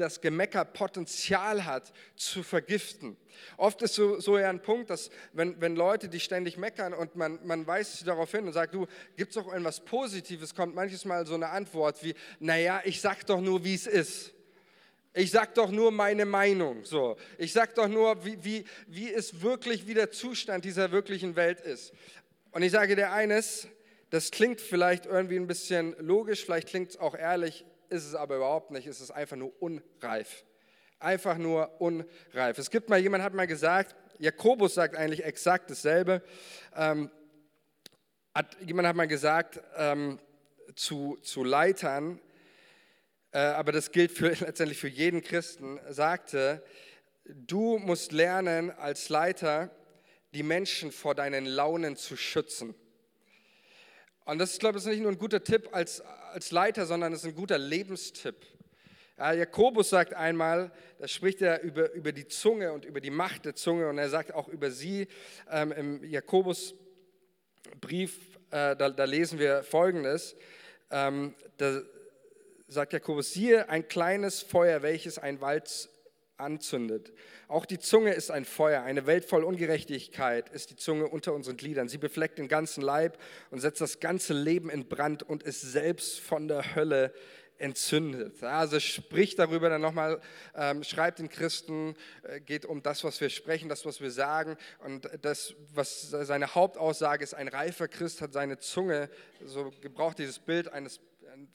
[0.00, 3.16] das Gemecker Potenzial hat zu vergiften.
[3.56, 7.16] Oft ist so, so eher ein Punkt, dass wenn, wenn Leute, die ständig meckern und
[7.16, 8.86] man, man weist sie darauf hin und sagt, du,
[9.16, 13.24] gibt es doch irgendwas Positives, kommt manches Mal so eine Antwort wie, naja, ich sag
[13.26, 14.32] doch nur, wie es ist.
[15.12, 16.84] Ich sag doch nur meine Meinung.
[16.84, 17.16] So.
[17.36, 21.60] Ich sag doch nur, wie, wie, wie es wirklich, wie der Zustand dieser wirklichen Welt
[21.60, 21.92] ist.
[22.52, 23.68] Und ich sage dir eines,
[24.10, 28.36] das klingt vielleicht irgendwie ein bisschen logisch, vielleicht klingt es auch ehrlich, ist es aber
[28.36, 30.44] überhaupt nicht, es ist einfach nur unreif.
[30.98, 32.58] Einfach nur unreif.
[32.58, 36.22] Es gibt mal, jemand hat mal gesagt, Jakobus sagt eigentlich exakt dasselbe.
[36.76, 37.10] Ähm,
[38.34, 40.18] hat, jemand hat mal gesagt ähm,
[40.74, 42.20] zu, zu Leitern,
[43.32, 46.62] äh, aber das gilt für, letztendlich für jeden Christen, sagte,
[47.24, 49.70] du musst lernen als Leiter,
[50.32, 52.74] die Menschen vor deinen Launen zu schützen.
[54.30, 57.24] Und das ist, glaube ich, nicht nur ein guter Tipp als, als Leiter, sondern es
[57.24, 58.36] ist ein guter Lebenstipp.
[59.18, 63.44] Ja, Jakobus sagt einmal, da spricht er über, über die Zunge und über die Macht
[63.44, 65.08] der Zunge und er sagt auch über sie
[65.50, 66.78] ähm, im Jakobusbrief,
[68.52, 70.36] äh, da, da, lesen wir Folgendes,
[70.92, 71.82] ähm, da
[72.68, 75.88] sagt Jakobus, siehe ein kleines Feuer, welches ein Wald
[76.40, 77.12] anzündet.
[77.48, 81.56] Auch die Zunge ist ein Feuer, eine Welt voll Ungerechtigkeit ist die Zunge unter unseren
[81.56, 81.88] Gliedern.
[81.88, 83.18] Sie befleckt den ganzen Leib
[83.50, 87.12] und setzt das ganze Leben in Brand und ist selbst von der Hölle
[87.60, 88.42] entzündet.
[88.42, 90.20] Also spricht darüber dann nochmal,
[90.54, 94.56] ähm, schreibt den Christen, äh, geht um das, was wir sprechen, das, was wir sagen.
[94.84, 99.10] Und das, was seine Hauptaussage ist, ein reifer Christ hat seine Zunge,
[99.44, 101.00] so gebraucht dieses Bild eines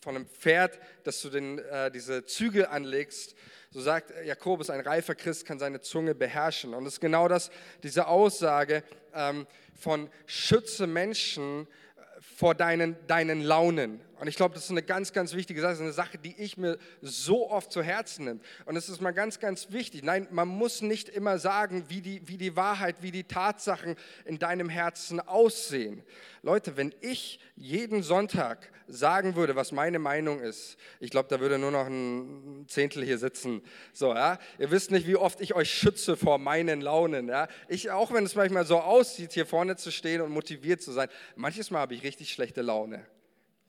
[0.02, 3.36] von einem Pferd, dass du den, äh, diese Zügel anlegst.
[3.72, 6.74] So sagt Jakobus, ein reifer Christ kann seine Zunge beherrschen.
[6.74, 7.52] Und es ist genau das,
[7.84, 8.84] diese Aussage
[9.14, 14.02] ähm, von schütze Menschen äh, vor deinen, deinen Launen.
[14.20, 16.36] Und ich glaube, das ist eine ganz, ganz wichtige Sache, das ist eine Sache, die
[16.38, 18.40] ich mir so oft zu Herzen nehme.
[18.66, 20.04] Und es ist mal ganz, ganz wichtig.
[20.04, 24.40] Nein, man muss nicht immer sagen, wie die, wie die Wahrheit, wie die Tatsachen in
[24.40, 26.02] deinem Herzen aussehen.
[26.44, 31.58] Leute, wenn ich jeden Sonntag sagen würde, was meine Meinung ist, ich glaube, da würde
[31.58, 33.62] nur noch ein Zehntel hier sitzen.
[33.92, 34.40] So, ja?
[34.60, 37.28] Ihr wisst nicht, wie oft ich euch schütze vor meinen Launen.
[37.28, 37.48] Ja?
[37.68, 41.10] Ich, auch wenn es manchmal so aussieht, hier vorne zu stehen und motiviert zu sein,
[41.36, 43.06] manches Mal habe ich richtig schlechte Laune.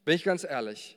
[0.06, 0.96] Bin ich ganz ehrlich.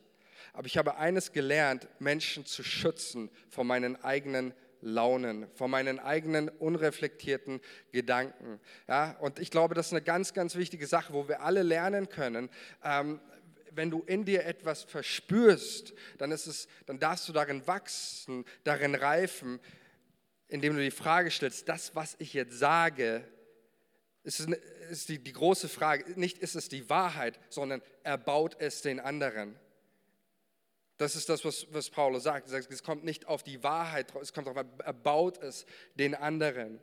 [0.53, 6.47] Aber ich habe eines gelernt, Menschen zu schützen vor meinen eigenen Launen, vor meinen eigenen
[6.47, 7.59] unreflektierten
[7.91, 8.59] Gedanken.
[8.87, 12.07] Ja, und ich glaube, das ist eine ganz, ganz wichtige Sache, wo wir alle lernen
[12.09, 12.51] können.
[12.83, 13.19] Ähm,
[13.71, 18.93] wenn du in dir etwas verspürst, dann, ist es, dann darfst du darin wachsen, darin
[18.93, 19.59] reifen,
[20.49, 23.23] indem du die Frage stellst, das, was ich jetzt sage,
[24.29, 24.47] es,
[24.91, 29.57] ist die, die große Frage, nicht ist es die Wahrheit, sondern erbaut es den anderen.
[30.97, 32.47] Das ist das, was, was Paulus sagt.
[32.47, 32.71] Er sagt.
[32.71, 35.65] Es kommt nicht auf die Wahrheit, es kommt darauf, er baut es
[35.95, 36.79] den anderen.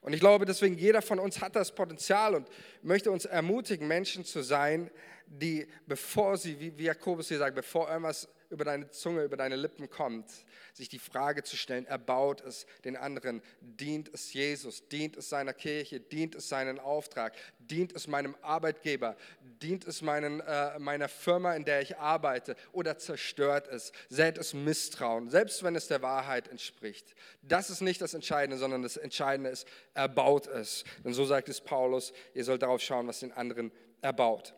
[0.00, 2.48] Und ich glaube, deswegen jeder von uns hat das Potenzial und
[2.82, 4.90] möchte uns ermutigen, Menschen zu sein,
[5.26, 9.90] die, bevor sie, wie Jakobus hier sagt, bevor irgendwas über deine Zunge, über deine Lippen
[9.90, 10.30] kommt,
[10.72, 15.52] sich die Frage zu stellen, erbaut es den anderen, dient es Jesus, dient es seiner
[15.52, 21.54] Kirche, dient es seinen Auftrag, dient es meinem Arbeitgeber, dient es meinen, äh, meiner Firma,
[21.54, 22.56] in der ich arbeite?
[22.72, 27.14] Oder zerstört es, sät es Misstrauen, selbst wenn es der Wahrheit entspricht.
[27.42, 30.84] Das ist nicht das Entscheidende, sondern das Entscheidende ist, erbaut es.
[31.04, 34.54] Denn so sagt es Paulus, ihr sollt darauf schauen, was den anderen erbaut.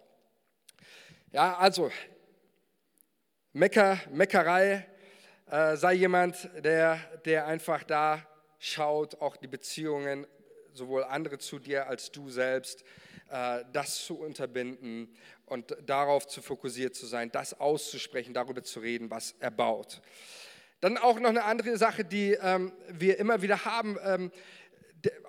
[1.32, 1.90] Ja, also
[3.56, 4.84] Mecker, Meckerei,
[5.48, 8.20] äh, sei jemand, der, der einfach da
[8.58, 10.26] schaut, auch die Beziehungen,
[10.72, 12.82] sowohl andere zu dir als du selbst,
[13.30, 19.08] äh, das zu unterbinden und darauf zu fokussiert zu sein, das auszusprechen, darüber zu reden,
[19.08, 20.02] was er baut.
[20.80, 24.32] Dann auch noch eine andere Sache, die ähm, wir immer wieder haben, ähm,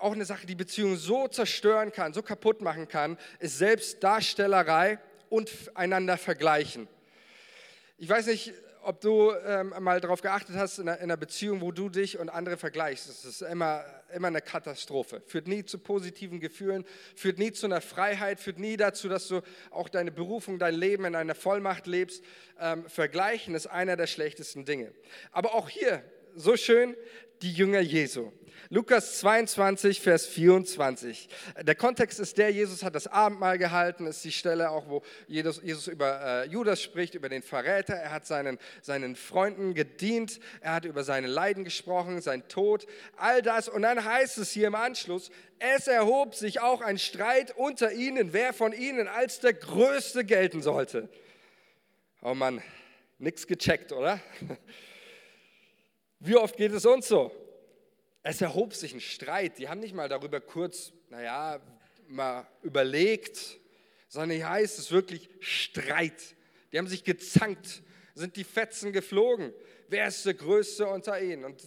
[0.00, 5.48] auch eine Sache, die Beziehungen so zerstören kann, so kaputt machen kann, ist Selbstdarstellerei und
[5.76, 6.88] einander vergleichen.
[7.98, 11.62] Ich weiß nicht, ob du ähm, mal darauf geachtet hast, in einer, in einer, Beziehung,
[11.62, 13.08] wo du dich und andere vergleichst.
[13.08, 15.22] Das ist immer, immer eine Katastrophe.
[15.26, 19.40] Führt nie zu positiven Gefühlen, führt nie zu einer Freiheit, führt nie dazu, dass du
[19.70, 22.22] auch deine Berufung, dein Leben in einer Vollmacht lebst.
[22.60, 24.92] Ähm, vergleichen ist einer der schlechtesten Dinge.
[25.32, 26.04] Aber auch hier,
[26.36, 26.94] so schön,
[27.42, 28.32] die Jünger Jesu.
[28.68, 31.28] Lukas 22, Vers 24.
[31.62, 35.86] Der Kontext ist der, Jesus hat das Abendmahl gehalten, ist die Stelle auch, wo Jesus,
[35.86, 37.94] über äh, Judas spricht, über den Verräter.
[37.94, 43.40] Er hat seinen, seinen Freunden gedient, er hat über seine Leiden gesprochen, sein Tod, all
[43.40, 43.68] das.
[43.68, 48.32] Und dann heißt es hier im Anschluss, es erhob sich auch ein Streit unter ihnen,
[48.32, 51.08] wer von ihnen als der Größte gelten sollte.
[52.20, 52.60] Oh Mann,
[53.18, 54.20] nichts gecheckt, oder?
[56.18, 57.32] Wie oft geht es uns so?
[58.22, 59.58] Es erhob sich ein Streit.
[59.58, 61.60] Die haben nicht mal darüber kurz, naja,
[62.08, 63.58] mal überlegt,
[64.08, 66.34] sondern hier heißt es wirklich Streit.
[66.72, 67.82] Die haben sich gezankt,
[68.14, 69.52] sind die Fetzen geflogen.
[69.88, 71.44] Wer ist der Größte unter ihnen?
[71.44, 71.62] Und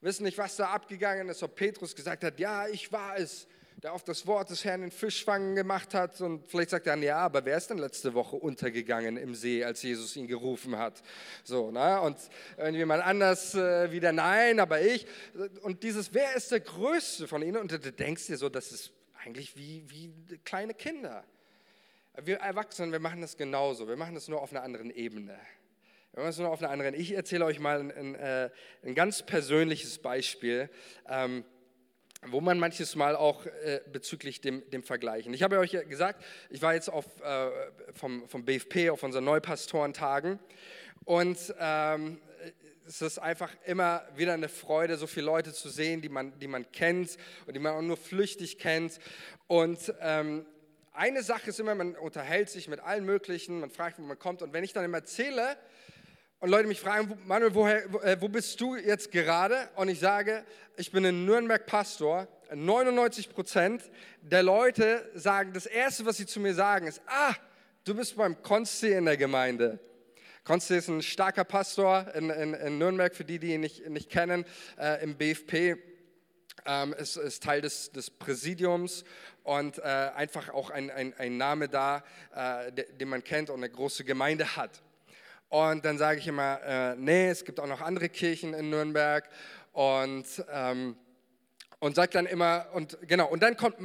[0.00, 3.46] wissen nicht, was da abgegangen ist, ob Petrus gesagt hat, ja, ich war es
[3.82, 6.20] der auf das Wort des Herrn den Fischfangen gemacht hat.
[6.20, 9.64] Und vielleicht sagt er dann, ja, aber wer ist denn letzte Woche untergegangen im See,
[9.64, 11.02] als Jesus ihn gerufen hat?
[11.44, 12.00] So, ne?
[12.00, 12.18] Und
[12.58, 15.06] irgendjemand anders äh, wieder, nein, aber ich.
[15.62, 17.56] Und dieses, wer ist der Größte von ihnen?
[17.56, 18.92] Und du denkst dir so, das ist
[19.24, 21.24] eigentlich wie, wie kleine Kinder.
[22.22, 23.88] Wir Erwachsenen, wir machen das genauso.
[23.88, 25.38] Wir machen das nur auf einer anderen Ebene.
[26.12, 26.94] Wir machen das nur auf einer anderen.
[26.94, 28.50] Ich erzähle euch mal ein, ein, äh,
[28.82, 30.68] ein ganz persönliches Beispiel.
[31.08, 31.44] Ähm,
[32.26, 35.32] wo man manches Mal auch äh, bezüglich dem, dem Vergleichen.
[35.32, 37.50] Ich habe euch ja gesagt, ich war jetzt auf, äh,
[37.94, 40.38] vom, vom BFP auf unseren Neupastorentagen
[41.04, 42.20] und ähm,
[42.86, 46.48] es ist einfach immer wieder eine Freude, so viele Leute zu sehen, die man, die
[46.48, 48.98] man kennt und die man auch nur flüchtig kennt.
[49.46, 50.44] Und ähm,
[50.92, 54.42] eine Sache ist immer, man unterhält sich mit allen möglichen, man fragt, wo man kommt.
[54.42, 55.56] Und wenn ich dann immer erzähle,
[56.40, 59.68] und Leute mich fragen, Manuel, woher, wo, äh, wo bist du jetzt gerade?
[59.76, 60.42] Und ich sage,
[60.78, 62.28] ich bin in Nürnberg Pastor.
[62.52, 63.82] 99 Prozent
[64.22, 67.34] der Leute sagen, das Erste, was sie zu mir sagen, ist, ah,
[67.84, 69.78] du bist beim Konsti in der Gemeinde.
[70.42, 74.08] Konsti ist ein starker Pastor in, in, in Nürnberg, für die, die ihn nicht, nicht
[74.08, 74.46] kennen,
[74.78, 75.76] äh, im BFP.
[76.64, 79.04] Ähm, ist, ist Teil des, des Präsidiums
[79.44, 82.02] und äh, einfach auch ein, ein, ein Name da,
[82.34, 84.82] äh, den man kennt und eine große Gemeinde hat.
[85.50, 89.28] Und dann sage ich immer, äh, nee, es gibt auch noch andere Kirchen in Nürnberg.
[89.72, 90.96] Und, ähm,
[91.80, 93.76] und sage dann immer, und genau, und dann kommt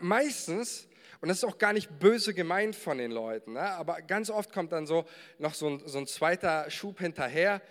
[0.00, 0.88] meistens,
[1.20, 4.52] und das ist auch gar nicht böse gemeint von den Leuten, ne, aber ganz oft
[4.52, 5.04] kommt dann so
[5.38, 7.62] noch so ein, so ein zweiter Schub hinterher.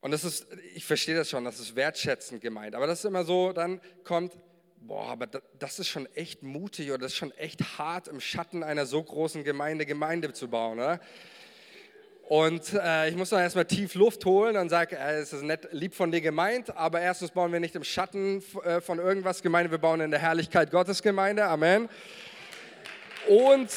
[0.00, 2.74] Und das ist, ich verstehe das schon, das ist wertschätzend gemeint.
[2.74, 4.32] Aber das ist immer so, dann kommt,
[4.80, 8.62] boah, aber das ist schon echt mutig oder das ist schon echt hart, im Schatten
[8.62, 10.78] einer so großen Gemeinde Gemeinde zu bauen.
[10.78, 11.00] Oder?
[12.28, 15.68] Und äh, ich muss dann erstmal tief Luft holen und sage, äh, es ist nett,
[15.72, 19.70] lieb von dir gemeint, aber erstens bauen wir nicht im Schatten äh, von irgendwas Gemeinde,
[19.70, 21.44] wir bauen in der Herrlichkeit Gottes Gemeinde.
[21.44, 21.88] Amen.
[23.28, 23.70] Und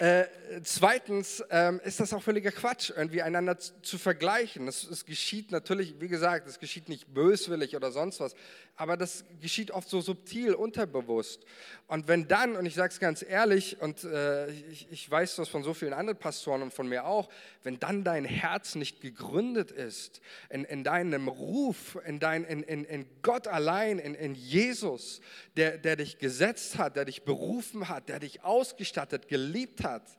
[0.00, 0.24] Äh,
[0.62, 4.66] zweitens ähm, ist das auch völliger Quatsch, irgendwie einander zu, zu vergleichen.
[4.68, 8.34] Es geschieht natürlich, wie gesagt, es geschieht nicht böswillig oder sonst was,
[8.76, 11.44] aber das geschieht oft so subtil, unterbewusst.
[11.86, 15.48] Und wenn dann, und ich sage es ganz ehrlich, und äh, ich, ich weiß das
[15.48, 17.28] von so vielen anderen Pastoren und von mir auch,
[17.62, 22.84] wenn dann dein Herz nicht gegründet ist in, in deinem Ruf, in, dein, in, in,
[22.84, 25.20] in Gott allein, in, in Jesus,
[25.56, 30.18] der, der dich gesetzt hat, der dich berufen hat, der dich ausgestattet, geliebt hat,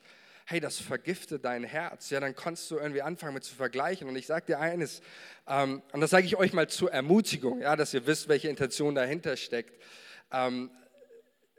[0.51, 4.09] hey, das vergiftet dein Herz, ja, dann kannst du irgendwie anfangen mit zu vergleichen.
[4.09, 5.01] Und ich sage dir eines,
[5.47, 8.93] ähm, und das sage ich euch mal zur Ermutigung, ja, dass ihr wisst, welche Intention
[8.93, 9.81] dahinter steckt.
[10.29, 10.69] Ähm,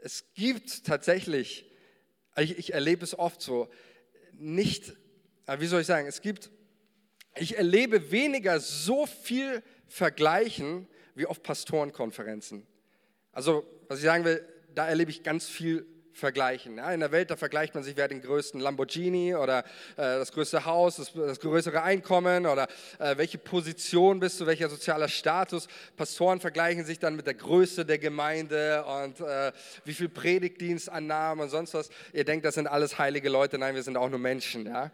[0.02, 1.70] es gibt tatsächlich,
[2.36, 3.70] ich, ich erlebe es oft so,
[4.32, 4.94] nicht,
[5.46, 6.50] äh, wie soll ich sagen, es gibt,
[7.34, 12.66] ich erlebe weniger so viel Vergleichen wie auf Pastorenkonferenzen.
[13.32, 16.76] Also, was ich sagen will, da erlebe ich ganz viel vergleichen.
[16.76, 19.64] Ja, in der Welt, da vergleicht man sich, wer den größten Lamborghini oder äh,
[19.96, 25.08] das größte Haus, das, das größere Einkommen oder äh, welche Position bist du, welcher sozialer
[25.08, 25.68] Status.
[25.96, 29.52] Pastoren vergleichen sich dann mit der Größe der Gemeinde und äh,
[29.84, 31.90] wie viel Predigtdienstannahmen und sonst was.
[32.12, 33.58] Ihr denkt, das sind alles heilige Leute.
[33.58, 34.66] Nein, wir sind auch nur Menschen.
[34.66, 34.90] Ja?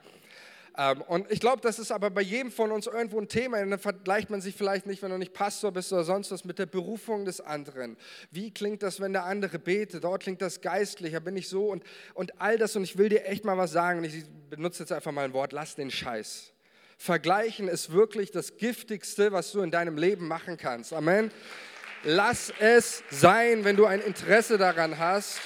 [0.79, 3.59] Ähm, und ich glaube, das ist aber bei jedem von uns irgendwo ein Thema.
[3.59, 6.61] Dann vergleicht man sich vielleicht nicht, wenn du nicht Pastor bist oder sonst was, mit
[6.61, 7.97] der Berufung des anderen.
[8.31, 10.05] Wie klingt das, wenn der andere betet?
[10.05, 11.83] Dort klingt das geistlicher, bin ich so und,
[12.15, 12.77] und all das.
[12.77, 14.05] Und ich will dir echt mal was sagen.
[14.05, 16.53] Ich benutze jetzt einfach mal ein Wort, lass den Scheiß.
[16.97, 20.93] Vergleichen ist wirklich das Giftigste, was du in deinem Leben machen kannst.
[20.93, 21.33] Amen.
[22.05, 25.41] Lass es sein, wenn du ein Interesse daran hast.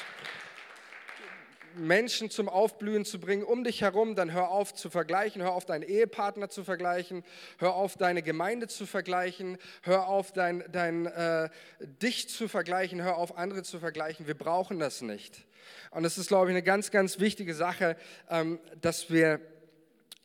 [1.76, 5.64] Menschen zum Aufblühen zu bringen um dich herum, dann hör auf zu vergleichen, hör auf
[5.64, 7.24] deinen Ehepartner zu vergleichen,
[7.58, 13.16] hör auf deine Gemeinde zu vergleichen, hör auf dein, dein, äh, dich zu vergleichen, hör
[13.16, 14.26] auf andere zu vergleichen.
[14.26, 15.46] Wir brauchen das nicht.
[15.90, 17.96] Und es ist, glaube ich, eine ganz, ganz wichtige Sache,
[18.30, 19.40] ähm, dass, wir,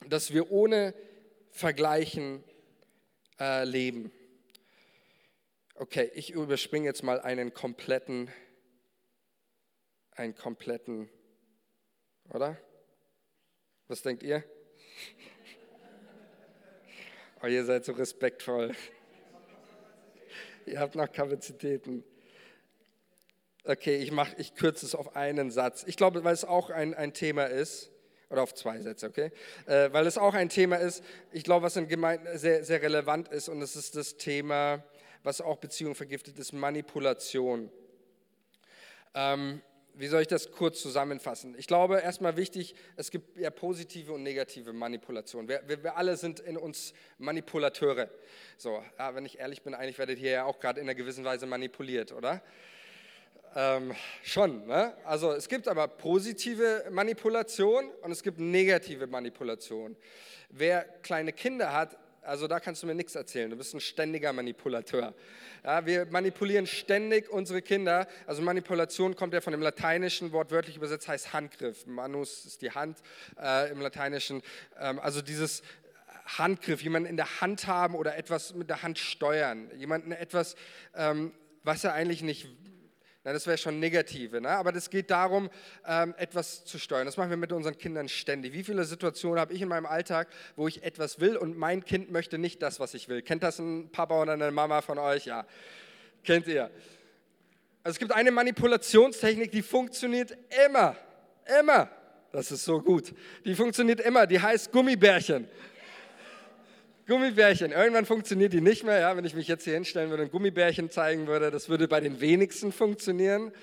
[0.08, 0.94] dass wir ohne
[1.52, 2.44] Vergleichen
[3.40, 4.12] äh, leben.
[5.76, 8.32] Okay, ich überspringe jetzt mal einen kompletten,
[10.12, 11.10] einen kompletten
[12.30, 12.58] oder?
[13.88, 14.44] Was denkt ihr?
[17.40, 18.74] Oh, ihr seid so respektvoll.
[20.66, 22.04] ihr habt noch Kapazitäten.
[23.64, 25.84] Okay, ich, mach, ich kürze es auf einen Satz.
[25.86, 27.92] Ich glaube, weil es auch ein, ein Thema ist,
[28.30, 29.32] oder auf zwei Sätze, okay?
[29.66, 33.30] Äh, weil es auch ein Thema ist, ich glaube, was in Gemeinden sehr, sehr relevant
[33.30, 34.84] ist, und es ist das Thema,
[35.24, 37.72] was auch Beziehungen vergiftet, ist Manipulation.
[39.14, 39.62] Ähm,
[39.98, 41.56] wie soll ich das kurz zusammenfassen?
[41.58, 45.48] Ich glaube, erstmal wichtig, es gibt ja positive und negative Manipulation.
[45.48, 48.10] Wir, wir, wir alle sind in uns Manipulateure.
[48.58, 51.26] So, ja, wenn ich ehrlich bin, eigentlich werdet ihr ja auch gerade in einer gewissen
[51.26, 52.42] Weise manipuliert, oder?
[53.56, 54.96] Ähm, schon, ne?
[55.04, 59.96] Also es gibt aber positive Manipulation und es gibt negative Manipulation.
[60.50, 63.50] Wer kleine Kinder hat, also da kannst du mir nichts erzählen.
[63.50, 65.14] Du bist ein ständiger Manipulateur.
[65.64, 68.06] Ja, wir manipulieren ständig unsere Kinder.
[68.26, 71.86] Also Manipulation kommt ja von dem lateinischen Wort wörtlich übersetzt heißt Handgriff.
[71.86, 73.00] Manus ist die Hand
[73.42, 74.42] äh, im Lateinischen.
[74.78, 75.64] Ähm, also dieses
[76.26, 79.72] Handgriff, jemanden in der Hand haben oder etwas mit der Hand steuern.
[79.78, 80.58] Jemanden etwas,
[80.96, 81.32] ähm,
[81.64, 82.50] was er eigentlich nicht
[83.28, 84.48] na, das wäre schon negative, ne?
[84.48, 85.50] aber das geht darum,
[85.86, 87.06] ähm, etwas zu steuern.
[87.06, 88.54] Das machen wir mit unseren Kindern ständig.
[88.54, 92.10] Wie viele Situationen habe ich in meinem Alltag, wo ich etwas will und mein Kind
[92.10, 93.22] möchte nicht das, was ich will?
[93.22, 95.26] Kennt das ein Papa oder eine Mama von euch?
[95.26, 95.46] Ja,
[96.24, 96.72] kennt ihr.
[97.84, 100.32] Also es gibt eine Manipulationstechnik, die funktioniert
[100.66, 100.96] immer,
[101.60, 101.90] immer.
[102.32, 103.14] Das ist so gut.
[103.44, 104.26] Die funktioniert immer.
[104.26, 105.50] Die heißt Gummibärchen.
[107.08, 107.72] Gummibärchen.
[107.72, 109.00] Irgendwann funktioniert die nicht mehr.
[109.00, 112.02] Ja, wenn ich mich jetzt hier hinstellen würde und Gummibärchen zeigen würde, das würde bei
[112.02, 113.54] den wenigsten funktionieren.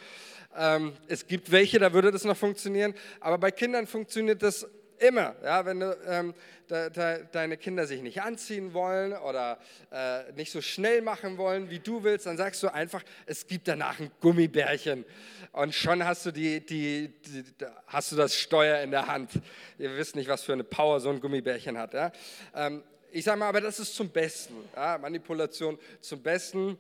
[0.57, 2.95] Ähm, es gibt welche, da würde das noch funktionieren.
[3.21, 4.67] Aber bei Kindern funktioniert das
[4.99, 5.37] immer.
[5.45, 6.35] Ja, wenn du, ähm,
[6.71, 9.59] de, de, deine Kinder sich nicht anziehen wollen oder
[9.91, 13.69] äh, nicht so schnell machen wollen, wie du willst, dann sagst du einfach, es gibt
[13.69, 15.05] danach ein Gummibärchen.
[15.53, 17.45] Und schon hast du, die, die, die,
[17.89, 19.33] hast du das Steuer in der Hand.
[19.79, 21.93] Ihr wisst nicht, was für eine Power so ein Gummibärchen hat.
[21.93, 22.11] Ja?
[22.55, 22.83] Ähm,
[23.15, 24.55] ich sage mal, aber das ist zum Besten.
[24.75, 26.77] Ja, Manipulation zum Besten.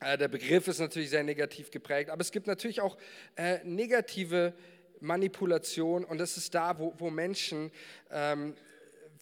[0.00, 2.98] Äh, der Begriff ist natürlich sehr negativ geprägt, aber es gibt natürlich auch
[3.36, 4.54] äh, negative
[4.98, 7.70] Manipulation und das ist da, wo, wo Menschen,
[8.10, 8.56] ähm,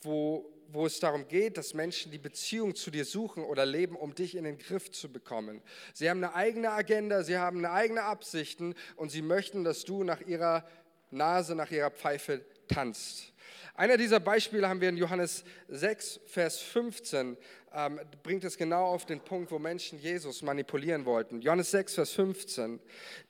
[0.01, 4.15] wo, wo es darum geht, dass Menschen die Beziehung zu dir suchen oder leben, um
[4.15, 5.61] dich in den Griff zu bekommen.
[5.93, 10.05] Sie haben eine eigene Agenda, sie haben eine eigene Absichten und sie möchten, dass du
[10.05, 10.67] nach ihrer
[11.11, 13.35] Nase, nach ihrer Pfeife tanzt.
[13.75, 17.37] Einer dieser Beispiele haben wir in Johannes 6, Vers 15,
[17.73, 21.41] ähm, bringt es genau auf den Punkt, wo Menschen Jesus manipulieren wollten.
[21.41, 22.81] Johannes 6, Vers 15.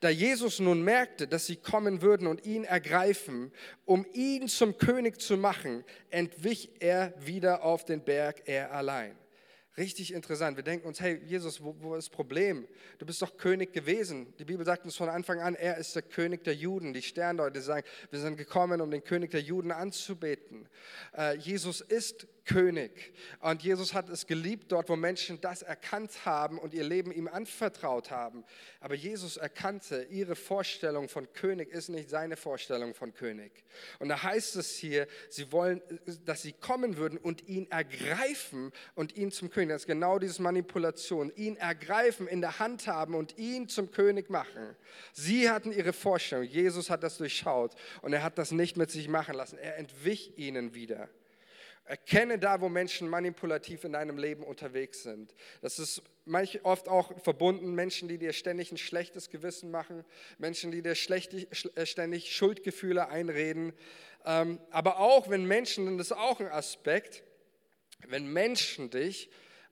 [0.01, 3.53] Da Jesus nun merkte, dass sie kommen würden und ihn ergreifen,
[3.85, 9.17] um ihn zum König zu machen, entwich er wieder auf den Berg, er allein.
[9.77, 10.57] Richtig interessant.
[10.57, 12.67] Wir denken uns, hey Jesus, wo, wo, ist das Problem?
[12.99, 14.35] Du bist doch König gewesen.
[14.39, 16.93] Die Bibel sagt uns von Anfang an, er ist der König der Juden.
[16.93, 20.69] Die Sternleute sagen, wir sind gekommen, um den König der Juden anzubeten.
[21.17, 23.13] Äh, Jesus ist König.
[23.41, 27.29] Und Jesus hat es geliebt dort, wo Menschen das erkannt haben und ihr Leben ihm
[27.29, 28.45] anvertraut haben.
[28.81, 33.53] Aber Jesus erkannte, ihre Vorstellung von König ist nicht seine Vorstellung von König.
[33.99, 35.83] Und da heißt es hier, sie wollen,
[36.25, 40.43] dass sie kommen würden und ihn ergreifen und ihn zum König, das ist genau diese
[40.43, 44.77] Manipulation, ihn ergreifen, in der Hand haben und ihn zum König machen.
[45.13, 46.45] Sie hatten ihre Vorstellung.
[46.45, 49.59] Jesus hat das durchschaut und er hat das nicht mit sich machen lassen.
[49.59, 51.09] Er entwich ihnen wieder.
[51.85, 55.35] Erkenne da, wo Menschen manipulativ in deinem Leben unterwegs sind.
[55.61, 60.05] Das ist manch oft auch verbunden, Menschen, die dir ständig ein schlechtes Gewissen machen,
[60.39, 63.73] Menschen, die dir äh, ständig Schuldgefühle einreden.
[64.25, 67.25] Ähm, aber auch wenn Menschen, das ist auch ein Aspekt,
[68.07, 69.31] wenn Menschen dich,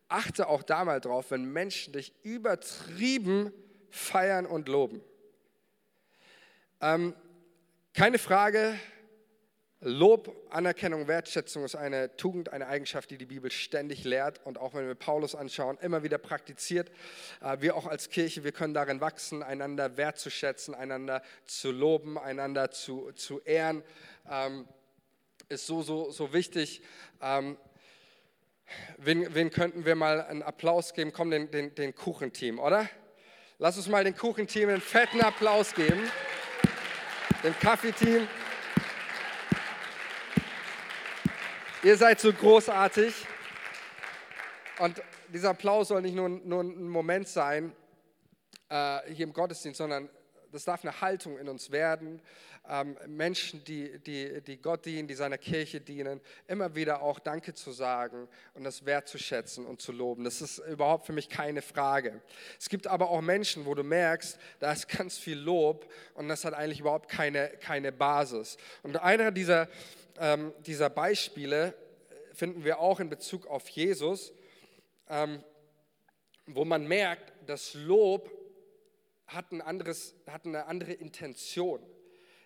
[0.08, 3.52] achte auch da mal drauf, wenn Menschen dich übertrieben
[3.90, 5.02] feiern und loben.
[6.80, 7.14] Ähm,
[7.94, 8.78] keine Frage,
[9.80, 14.74] Lob, Anerkennung, Wertschätzung ist eine Tugend, eine Eigenschaft, die die Bibel ständig lehrt und auch
[14.74, 16.90] wenn wir Paulus anschauen, immer wieder praktiziert.
[17.40, 22.72] Äh, wir auch als Kirche, wir können darin wachsen, einander wertzuschätzen, einander zu loben, einander
[22.72, 23.84] zu, zu ehren.
[24.28, 24.66] Ähm,
[25.48, 26.82] ist so, so, so wichtig.
[27.22, 27.56] Ähm,
[28.96, 31.12] wen, wen könnten wir mal einen Applaus geben?
[31.12, 32.90] Komm, den, den, den Kuchenteam, oder?
[33.58, 36.10] Lass uns mal den Kuchenteam einen fetten Applaus geben.
[37.44, 38.26] Dem Kaffeeteam.
[41.84, 43.14] Ihr seid so großartig.
[44.80, 47.72] Und dieser Applaus soll nicht nur, nur ein Moment sein
[48.68, 50.10] äh, hier im Gottesdienst, sondern
[50.50, 52.20] das darf eine Haltung in uns werden.
[52.68, 57.54] Ähm, Menschen, die, die, die Gott dienen, die seiner Kirche dienen, immer wieder auch Danke
[57.54, 60.24] zu sagen und das wertzuschätzen und zu loben.
[60.24, 62.20] Das ist überhaupt für mich keine Frage.
[62.58, 66.44] Es gibt aber auch Menschen, wo du merkst, da ist ganz viel Lob und das
[66.44, 68.56] hat eigentlich überhaupt keine, keine Basis.
[68.82, 69.68] Und einer dieser
[70.20, 71.74] ähm, dieser Beispiele
[72.32, 74.32] finden wir auch in Bezug auf Jesus,
[75.08, 75.42] ähm,
[76.46, 78.30] wo man merkt, das Lob
[79.26, 81.82] hat, ein anderes, hat eine andere Intention.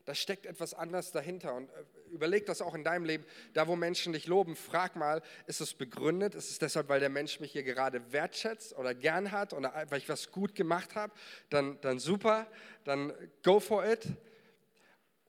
[0.05, 1.55] Da steckt etwas anderes dahinter.
[1.55, 3.25] Und äh, überleg das auch in deinem Leben.
[3.55, 6.35] Da, wo Menschen dich loben, frag mal, ist es begründet?
[6.35, 9.99] Ist es deshalb, weil der Mensch mich hier gerade wertschätzt oder gern hat oder weil
[9.99, 11.13] ich was gut gemacht habe?
[11.51, 12.49] Dann, dann super,
[12.85, 13.13] dann
[13.43, 14.09] go for it.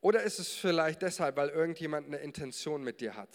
[0.04, 3.30] Oder ist es vielleicht deshalb, weil irgendjemand eine Intention mit dir hat?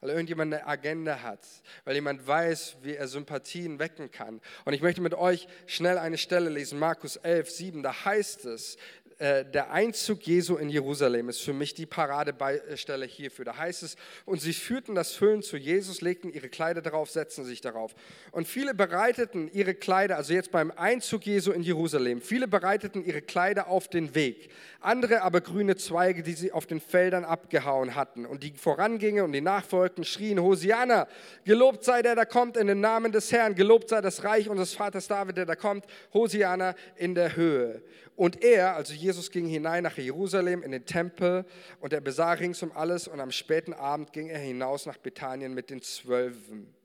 [0.00, 1.44] Weil irgendjemand eine Agenda hat,
[1.84, 4.40] weil jemand weiß, wie er Sympathien wecken kann.
[4.64, 8.76] Und ich möchte mit euch schnell eine Stelle lesen, Markus 11, 7, da heißt es,
[9.18, 13.46] der Einzug Jesu in Jerusalem ist für mich die Paradestelle hierfür.
[13.46, 13.96] Da heißt es,
[14.26, 17.94] und sie führten das Füllen zu Jesus, legten ihre Kleider darauf, setzten sich darauf.
[18.30, 23.22] Und viele bereiteten ihre Kleider, also jetzt beim Einzug Jesu in Jerusalem, viele bereiteten ihre
[23.22, 24.50] Kleider auf den Weg.
[24.80, 28.26] Andere aber grüne Zweige, die sie auf den Feldern abgehauen hatten.
[28.26, 31.08] Und die vorangingen und die nachfolgten, schrien, Hosianna,
[31.44, 34.74] gelobt sei der, der kommt in den Namen des Herrn, gelobt sei das Reich unseres
[34.74, 37.82] Vaters David, der da kommt, Hosianna in der Höhe.
[38.16, 41.44] Und er, also Jesus, ging hinein nach Jerusalem in den Tempel
[41.80, 45.70] und er besah ringsum alles und am späten Abend ging er hinaus nach Bethanien mit
[45.70, 46.75] den Zwölfen.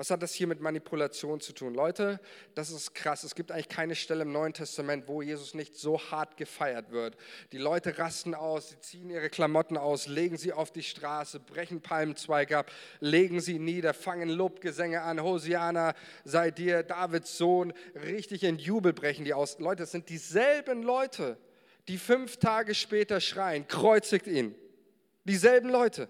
[0.00, 1.74] Was hat das hier mit Manipulation zu tun?
[1.74, 2.20] Leute,
[2.54, 3.22] das ist krass.
[3.22, 7.18] Es gibt eigentlich keine Stelle im Neuen Testament, wo Jesus nicht so hart gefeiert wird.
[7.52, 11.82] Die Leute rasten aus, sie ziehen ihre Klamotten aus, legen sie auf die Straße, brechen
[11.82, 15.22] Palmenzweige ab, legen sie nieder, fangen Lobgesänge an.
[15.22, 15.92] Hosiana
[16.24, 17.74] sei dir, Davids Sohn.
[17.94, 19.58] Richtig in Jubel brechen die aus.
[19.58, 21.36] Leute, es sind dieselben Leute,
[21.88, 24.54] die fünf Tage später schreien, kreuzigt ihn.
[25.24, 26.08] Dieselben Leute.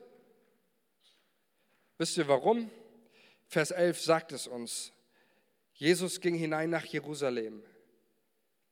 [1.99, 2.71] Wisst ihr warum?
[3.51, 4.93] Vers 11 sagt es uns.
[5.75, 7.65] Jesus ging hinein nach Jerusalem.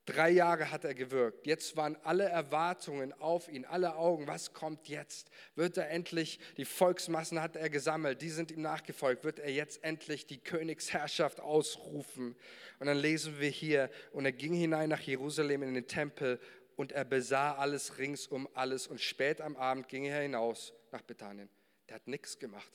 [0.06, 1.48] Drei Jahre hat er gewirkt.
[1.48, 4.28] Jetzt waren alle Erwartungen auf ihn, alle Augen.
[4.28, 5.32] Was kommt jetzt?
[5.56, 9.24] Wird er endlich, die Volksmassen hat er gesammelt, die sind ihm nachgefolgt.
[9.24, 12.36] Wird er jetzt endlich die Königsherrschaft ausrufen?
[12.78, 16.38] Und dann lesen wir hier, und er ging hinein nach Jerusalem in den Tempel
[16.76, 18.86] und er besah alles ringsum alles.
[18.86, 21.48] Und spät am Abend ging er hinaus nach Bethanien.
[21.88, 22.70] Der hat nichts gemacht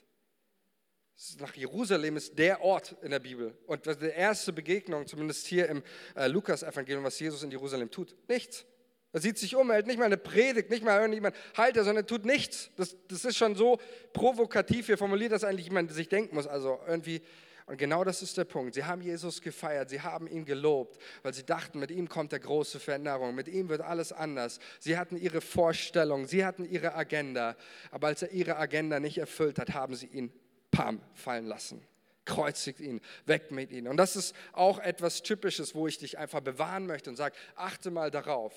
[1.40, 3.56] nach Jerusalem ist der Ort in der Bibel.
[3.68, 5.84] Und die erste Begegnung, zumindest hier im
[6.16, 8.66] äh, Lukas-Evangelium, was Jesus in Jerusalem tut, nichts.
[9.12, 11.84] Er sieht sich um, er hält nicht mal eine Predigt, nicht mal irgendjemand heilt er,
[11.84, 12.72] sondern tut nichts.
[12.78, 13.80] Das, das ist schon so
[14.12, 16.48] provokativ hier formuliert, dass eigentlich jemand sich denken muss.
[16.48, 17.22] Also irgendwie,
[17.68, 18.74] und genau das ist der Punkt.
[18.74, 22.40] Sie haben Jesus gefeiert, sie haben ihn gelobt, weil sie dachten, mit ihm kommt der
[22.40, 24.60] große Veränderung, mit ihm wird alles anders.
[24.80, 27.56] Sie hatten ihre Vorstellung, sie hatten ihre Agenda,
[27.92, 30.34] aber als er ihre Agenda nicht erfüllt hat, haben sie ihn
[30.74, 31.82] pam fallen lassen.
[32.26, 33.88] Kreuzigt ihn, weg mit ihm.
[33.88, 37.92] Und das ist auch etwas Typisches, wo ich dich einfach bewahren möchte und sage, achte
[37.92, 38.54] mal darauf.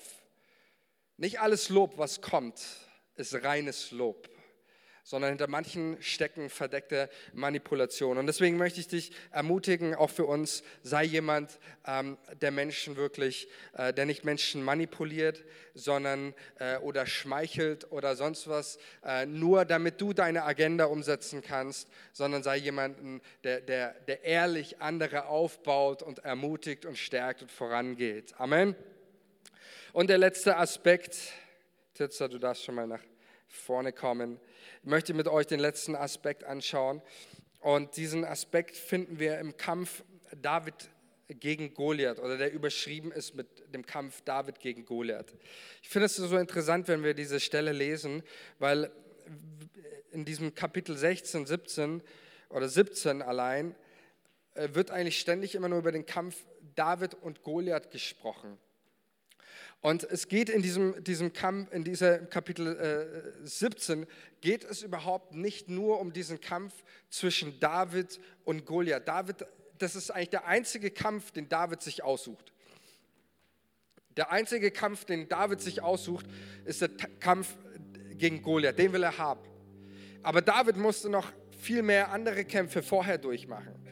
[1.17, 2.61] Nicht alles Lob, was kommt,
[3.15, 4.29] ist reines Lob
[5.07, 8.19] sondern hinter manchen stecken verdeckte Manipulationen.
[8.19, 13.47] Und deswegen möchte ich dich ermutigen, auch für uns, sei jemand, ähm, der Menschen wirklich,
[13.77, 20.01] äh, der nicht Menschen manipuliert, sondern äh, oder schmeichelt oder sonst was, äh, nur damit
[20.01, 26.19] du deine Agenda umsetzen kannst, sondern sei jemanden, der, der, der ehrlich andere aufbaut und
[26.25, 28.33] ermutigt und stärkt und vorangeht.
[28.37, 28.75] Amen.
[29.93, 31.31] Und der letzte Aspekt,
[31.93, 33.03] Titzer, du darfst schon mal nach
[33.47, 34.37] vorne kommen.
[34.83, 37.01] Ich möchte mit euch den letzten Aspekt anschauen.
[37.59, 40.03] Und diesen Aspekt finden wir im Kampf
[40.41, 40.89] David
[41.27, 45.33] gegen Goliath oder der überschrieben ist mit dem Kampf David gegen Goliath.
[45.81, 48.23] Ich finde es so interessant, wenn wir diese Stelle lesen,
[48.59, 48.91] weil
[50.11, 52.01] in diesem Kapitel 16, 17
[52.49, 53.75] oder 17 allein
[54.53, 56.45] äh, wird eigentlich ständig immer nur über den Kampf
[56.75, 58.57] David und Goliath gesprochen.
[59.87, 64.05] Und es geht in diesem, diesem Kampf, in dieser Kapitel äh, 17,
[64.41, 66.73] geht es überhaupt nicht nur um diesen Kampf
[67.09, 69.07] zwischen David und Goliath.
[69.07, 69.45] David,
[69.77, 72.51] das ist eigentlich der einzige Kampf, den David sich aussucht.
[74.17, 76.25] Der einzige Kampf, den David sich aussucht,
[76.65, 76.89] ist der
[77.21, 77.55] Kampf
[78.15, 78.77] gegen Goliath.
[78.77, 79.47] Den will er haben.
[80.21, 81.31] Aber David musste noch
[81.61, 83.86] viel mehr andere Kämpfe vorher durchmachen.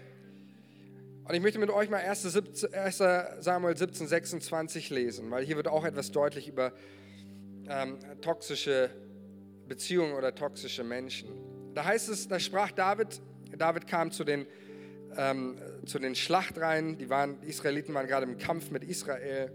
[1.28, 2.22] Und ich möchte mit euch mal 1.
[3.40, 6.72] Samuel 17, 26 lesen, weil hier wird auch etwas deutlich über
[7.68, 8.92] ähm, toxische
[9.68, 11.30] Beziehungen oder toxische Menschen.
[11.74, 13.20] Da heißt es, da sprach David,
[13.58, 14.46] David kam zu den,
[15.18, 15.58] ähm,
[15.88, 19.52] zu den Schlachtreihen, die, waren, die Israeliten waren gerade im Kampf mit Israel.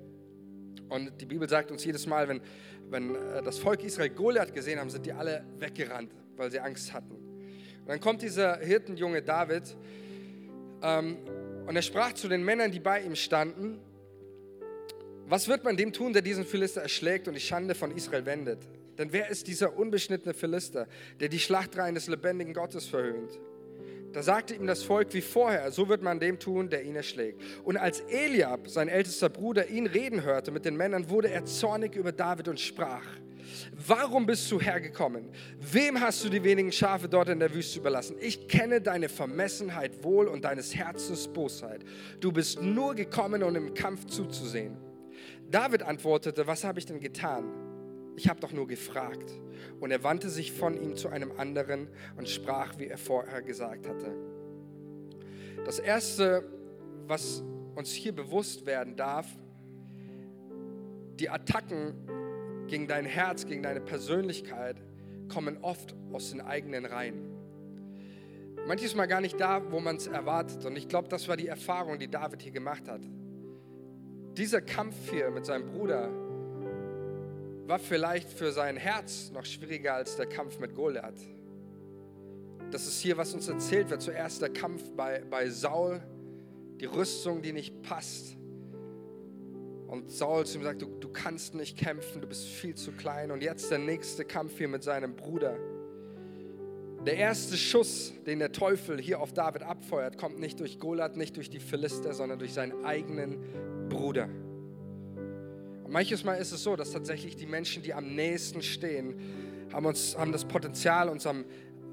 [0.89, 2.41] Und die Bibel sagt uns jedes Mal, wenn,
[2.89, 6.93] wenn äh, das Volk Israel Goliath gesehen haben, sind die alle weggerannt, weil sie Angst
[6.93, 7.15] hatten.
[7.15, 9.77] Und dann kommt dieser Hirtenjunge David
[10.83, 11.19] ähm,
[11.71, 13.79] und er sprach zu den Männern, die bei ihm standen,
[15.29, 18.59] was wird man dem tun, der diesen Philister erschlägt und die Schande von Israel wendet?
[18.99, 20.89] Denn wer ist dieser unbeschnittene Philister,
[21.21, 23.39] der die Schlachtreihen des lebendigen Gottes verhöhnt?
[24.13, 27.41] Da sagte ihm das Volk wie vorher, so wird man dem tun, der ihn erschlägt.
[27.63, 31.95] Und als Eliab, sein ältester Bruder, ihn reden hörte mit den Männern, wurde er zornig
[31.95, 33.07] über David und sprach,
[33.87, 35.31] Warum bist du hergekommen?
[35.59, 38.17] Wem hast du die wenigen Schafe dort in der Wüste überlassen?
[38.21, 41.85] Ich kenne deine Vermessenheit wohl und deines Herzens Bosheit.
[42.21, 44.77] Du bist nur gekommen, um im Kampf zuzusehen.
[45.51, 47.45] David antwortete, was habe ich denn getan?
[48.17, 49.33] Ich habe doch nur gefragt.
[49.81, 53.89] Und er wandte sich von ihm zu einem anderen und sprach, wie er vorher gesagt
[53.89, 54.15] hatte.
[55.65, 56.45] Das Erste,
[57.07, 57.43] was
[57.75, 59.27] uns hier bewusst werden darf,
[61.19, 61.95] die Attacken
[62.71, 64.77] gegen dein Herz, gegen deine Persönlichkeit
[65.29, 67.31] kommen oft aus den eigenen Reihen.
[68.67, 70.65] Manches Mal gar nicht da, wo man es erwartet.
[70.65, 73.01] Und ich glaube, das war die Erfahrung, die David hier gemacht hat.
[74.37, 76.09] Dieser Kampf hier mit seinem Bruder
[77.67, 81.21] war vielleicht für sein Herz noch schwieriger als der Kampf mit Goliath.
[82.71, 84.03] Das ist hier, was uns erzählt wird.
[84.03, 86.01] Zuerst der Kampf bei, bei Saul,
[86.81, 88.37] die Rüstung, die nicht passt.
[89.91, 93.33] Und Saul zu ihm sagt, du, du kannst nicht kämpfen, du bist viel zu klein.
[93.33, 95.59] Und jetzt der nächste Kampf hier mit seinem Bruder.
[97.05, 101.37] Der erste Schuss, den der Teufel hier auf David abfeuert, kommt nicht durch Goliath, nicht
[101.37, 104.29] durch die Philister, sondern durch seinen eigenen Bruder.
[105.83, 109.17] Und manches Mal ist es so, dass tatsächlich die Menschen, die am nächsten stehen,
[109.73, 111.45] haben, uns, haben das Potenzial, uns am,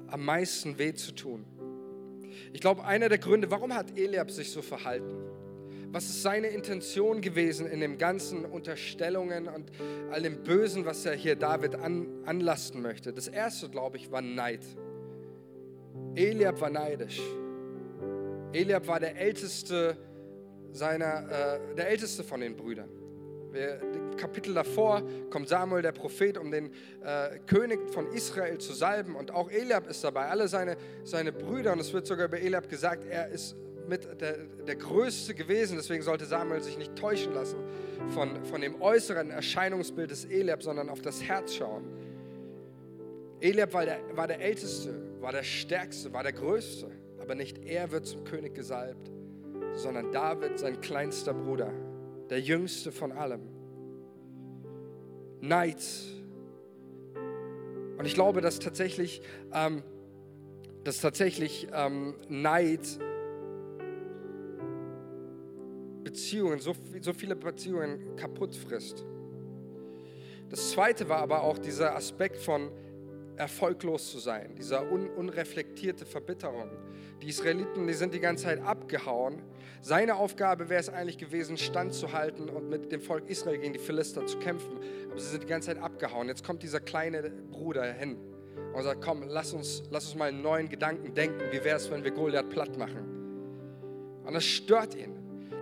[0.06, 1.44] am meisten weh zu tun.
[2.52, 5.16] Ich glaube, einer der Gründe, warum hat Eliab sich so verhalten?
[5.90, 9.70] Was ist seine Intention gewesen in den ganzen Unterstellungen und
[10.10, 13.12] all dem Bösen, was er hier David an, anlasten möchte?
[13.14, 14.60] Das erste, glaube ich, war Neid.
[16.14, 17.22] Eliab war neidisch.
[18.52, 19.96] Eliab war der älteste
[20.72, 22.90] seiner, äh, der älteste von den Brüdern.
[23.54, 26.70] Im Kapitel davor kommt Samuel, der Prophet, um den
[27.02, 29.16] äh, König von Israel zu salben.
[29.16, 31.72] Und auch Eliab ist dabei, alle seine, seine Brüder.
[31.72, 33.56] Und es wird sogar über Eliab gesagt, er ist
[33.88, 34.36] mit der,
[34.66, 35.76] der Größte gewesen.
[35.76, 37.58] Deswegen sollte Samuel sich nicht täuschen lassen
[38.10, 41.84] von, von dem äußeren Erscheinungsbild des Eliab, sondern auf das Herz schauen.
[43.40, 46.90] Eliab war der, war der Älteste, war der Stärkste, war der Größte.
[47.20, 49.10] Aber nicht er wird zum König gesalbt,
[49.74, 51.72] sondern David, sein kleinster Bruder,
[52.30, 53.42] der Jüngste von allem.
[55.40, 55.82] Neid.
[57.96, 59.22] Und ich glaube, dass tatsächlich,
[59.52, 59.82] ähm,
[60.84, 62.80] dass tatsächlich ähm, Neid
[66.18, 69.04] Beziehungen, so, so viele Beziehungen kaputt frisst.
[70.50, 72.72] Das zweite war aber auch dieser Aspekt von
[73.36, 76.70] erfolglos zu sein, dieser un unreflektierte Verbitterung.
[77.22, 79.42] Die Israeliten, die sind die ganze Zeit abgehauen.
[79.80, 84.26] Seine Aufgabe wäre es eigentlich gewesen, standzuhalten und mit dem Volk Israel gegen die Philister
[84.26, 84.76] zu kämpfen.
[85.08, 86.26] Aber sie sind die ganze Zeit abgehauen.
[86.26, 88.16] Jetzt kommt dieser kleine Bruder hin
[88.74, 91.42] und sagt, komm, lass uns, lass uns mal einen neuen Gedanken denken.
[91.52, 94.24] Wie wäre es, wenn wir Goliath platt machen?
[94.24, 95.17] Und das stört ihn.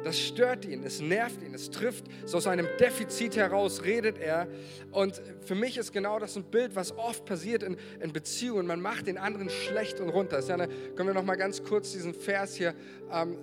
[0.06, 2.04] Das stört ihn, es nervt ihn, es trifft.
[2.26, 4.46] So aus einem Defizit heraus redet er.
[4.92, 8.68] Und für mich ist genau das ein Bild, was oft passiert in, in Beziehungen.
[8.68, 10.38] Man macht den anderen schlecht und runter.
[10.46, 12.72] Ja eine, können wir noch mal ganz kurz diesen Vers hier
[13.10, 13.36] ähm,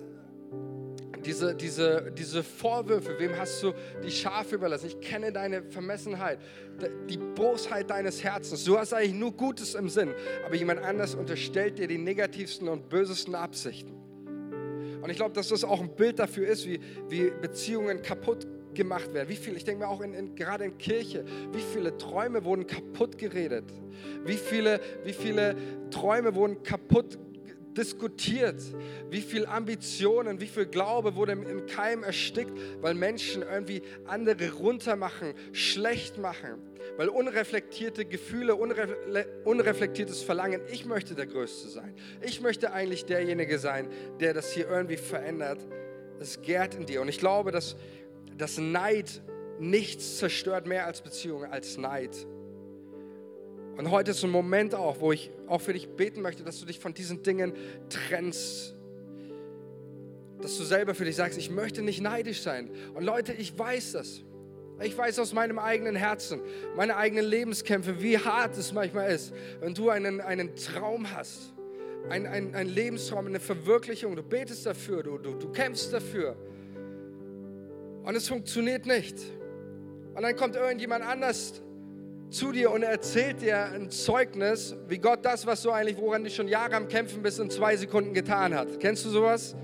[1.26, 4.86] diese, diese, diese Vorwürfe, wem hast du die Schafe überlassen?
[4.86, 6.38] Ich kenne deine Vermessenheit,
[7.10, 8.64] die Bosheit deines Herzens.
[8.64, 10.14] Du hast eigentlich nur Gutes im Sinn,
[10.46, 14.03] aber jemand anders unterstellt dir die negativsten und bösesten Absichten.
[15.04, 16.80] Und ich glaube, dass das auch ein Bild dafür ist, wie,
[17.10, 19.28] wie Beziehungen kaputt gemacht werden.
[19.28, 22.66] Wie viel, ich denke mir auch in, in, gerade in Kirche, wie viele Träume wurden
[22.66, 23.66] kaputt geredet?
[24.24, 25.56] Wie viele, wie viele
[25.90, 27.18] Träume wurden kaputt
[27.76, 28.60] diskutiert?
[29.10, 34.52] Wie viel Ambitionen, wie viel Glaube wurde im, im Keim erstickt, weil Menschen irgendwie andere
[34.52, 36.62] runtermachen, schlecht machen?
[36.96, 41.94] Weil unreflektierte Gefühle, unrefle unreflektiertes Verlangen, ich möchte der Größte sein.
[42.20, 43.88] Ich möchte eigentlich derjenige sein,
[44.20, 45.58] der das hier irgendwie verändert.
[46.20, 47.00] Es gärt in dir.
[47.00, 47.76] Und ich glaube, dass,
[48.36, 49.22] dass Neid
[49.58, 52.26] nichts zerstört mehr als Beziehungen, als Neid.
[53.76, 56.66] Und heute ist ein Moment auch, wo ich auch für dich beten möchte, dass du
[56.66, 57.52] dich von diesen Dingen
[57.88, 58.74] trennst.
[60.40, 62.70] Dass du selber für dich sagst, ich möchte nicht neidisch sein.
[62.94, 64.22] Und Leute, ich weiß das.
[64.80, 66.40] Ich weiß aus meinem eigenen Herzen,
[66.76, 71.54] meine eigenen Lebenskämpfe, wie hart es manchmal ist, wenn du einen, einen Traum hast,
[72.10, 76.36] ein, ein, ein Lebenstraum, eine Verwirklichung, du betest dafür, du, du, du kämpfst dafür
[78.02, 79.16] und es funktioniert nicht.
[80.14, 81.62] Und dann kommt irgendjemand anders
[82.34, 86.30] zu dir und erzählt dir ein Zeugnis, wie Gott das, was du eigentlich, woran du
[86.30, 88.80] schon Jahre am Kämpfen bist, in zwei Sekunden getan hat.
[88.80, 89.54] Kennst du sowas?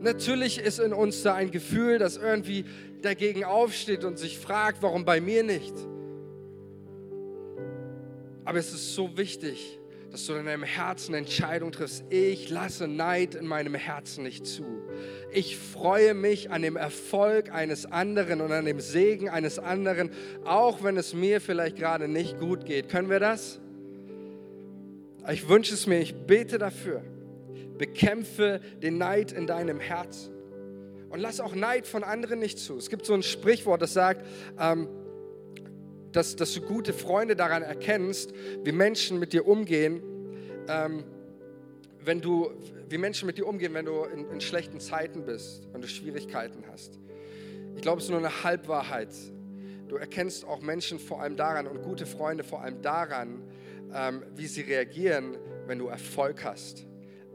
[0.00, 2.64] Natürlich ist in uns da ein Gefühl, das irgendwie
[3.02, 5.74] dagegen aufsteht und sich fragt, warum bei mir nicht.
[8.44, 9.78] Aber es ist so wichtig,
[10.10, 12.04] dass du in deinem Herzen Entscheidung triffst.
[12.10, 14.64] Ich lasse Neid in meinem Herzen nicht zu.
[15.32, 20.10] Ich freue mich an dem Erfolg eines anderen und an dem Segen eines anderen,
[20.44, 22.88] auch wenn es mir vielleicht gerade nicht gut geht.
[22.88, 23.60] Können wir das?
[25.30, 27.02] Ich wünsche es mir, ich bete dafür.
[27.76, 30.32] Bekämpfe den Neid in deinem Herzen.
[31.10, 32.76] Und lass auch Neid von anderen nicht zu.
[32.76, 34.26] Es gibt so ein Sprichwort, das sagt,
[34.58, 34.88] ähm,
[36.16, 38.32] dass, dass du gute Freunde daran erkennst,
[38.64, 40.02] wie Menschen mit dir umgehen,
[40.66, 41.04] ähm,
[42.00, 42.50] wenn du,
[42.88, 46.64] wie Menschen mit dir umgehen, wenn du in, in schlechten Zeiten bist, wenn du Schwierigkeiten
[46.72, 46.98] hast.
[47.74, 49.10] Ich glaube, es ist nur eine Halbwahrheit.
[49.88, 53.42] Du erkennst auch Menschen vor allem daran und gute Freunde vor allem daran,
[53.94, 55.36] ähm, wie sie reagieren,
[55.66, 56.86] wenn du Erfolg hast.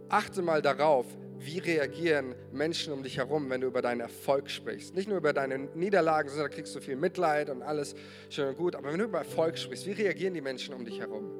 [0.10, 1.06] Achte mal darauf,
[1.44, 4.96] wie reagieren Menschen um dich herum, wenn du über deinen Erfolg sprichst.
[4.96, 7.96] Nicht nur über deine Niederlagen, sondern da kriegst du viel Mitleid und alles
[8.30, 8.76] schön und gut.
[8.76, 11.32] Aber wenn du über Erfolg sprichst, wie reagieren die Menschen um dich herum?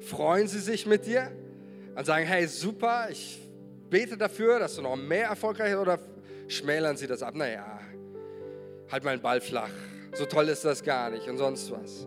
[0.00, 1.30] Freuen sie sich mit dir
[1.94, 3.40] und sagen, hey, super, ich
[3.90, 5.98] bete dafür, dass du noch mehr erfolgreich bist oder
[6.46, 7.34] schmälern sie das ab?
[7.34, 7.80] Naja,
[8.90, 9.70] halt mal den Ball flach.
[10.14, 12.06] So toll ist das gar nicht und sonst was.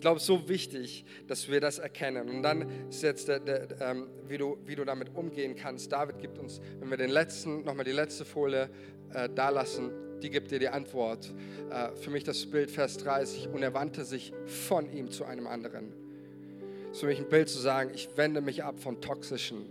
[0.00, 2.30] Ich glaube, es ist so wichtig, dass wir das erkennen.
[2.30, 5.92] Und dann ist jetzt, der, der, ähm, wie, du, wie du damit umgehen kannst.
[5.92, 8.70] David gibt uns, wenn wir den letzten, nochmal die letzte Folie
[9.12, 9.90] äh, da lassen,
[10.22, 11.34] die gibt dir die Antwort.
[11.70, 13.48] Äh, für mich das Bild Vers 30.
[13.48, 15.92] Und er wandte sich von ihm zu einem anderen.
[16.86, 19.66] Das ist für mich ein Bild zu sagen, ich wende mich ab von toxischen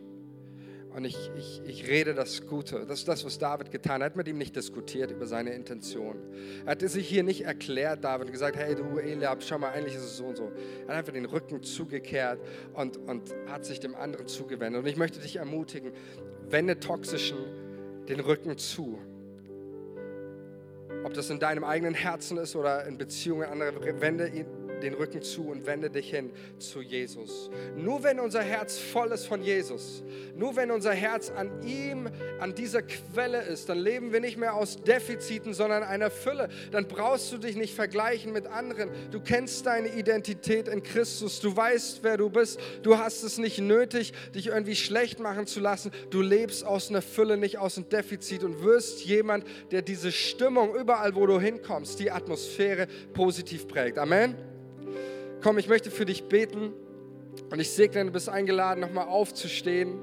[0.95, 2.85] und ich, ich, ich rede das Gute.
[2.87, 4.01] Das ist das, was David getan hat.
[4.01, 6.17] Er hat mit ihm nicht diskutiert über seine Intention.
[6.65, 10.03] Er hat sich hier nicht erklärt, David, gesagt, hey du Eliab, schau mal, eigentlich ist
[10.03, 10.51] es so und so.
[10.87, 12.39] Er hat einfach den Rücken zugekehrt
[12.73, 14.81] und, und hat sich dem anderen zugewendet.
[14.81, 15.91] Und ich möchte dich ermutigen,
[16.49, 17.37] wende Toxischen
[18.07, 18.99] den Rücken zu.
[21.03, 24.27] Ob das in deinem eigenen Herzen ist oder in Beziehungen anderer, wende
[24.79, 27.49] den Rücken zu und wende dich hin zu Jesus.
[27.75, 30.03] Nur wenn unser Herz voll ist von Jesus,
[30.35, 32.09] nur wenn unser Herz an ihm
[32.39, 36.49] an dieser Quelle ist, dann leben wir nicht mehr aus Defiziten, sondern einer Fülle.
[36.71, 38.89] Dann brauchst du dich nicht vergleichen mit anderen.
[39.11, 41.39] Du kennst deine Identität in Christus.
[41.41, 42.59] Du weißt, wer du bist.
[42.83, 45.91] Du hast es nicht nötig, dich irgendwie schlecht machen zu lassen.
[46.09, 50.75] Du lebst aus einer Fülle, nicht aus einem Defizit und wirst jemand, der diese Stimmung
[50.75, 53.97] überall, wo du hinkommst, die Atmosphäre positiv prägt.
[53.97, 54.48] Amen.
[55.41, 56.73] Komm, ich möchte für dich beten
[57.49, 59.97] und ich segne, du bist eingeladen, nochmal aufzustehen.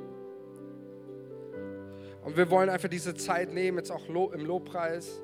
[2.25, 5.21] Und wir wollen einfach diese Zeit nehmen, jetzt auch im Lobpreis.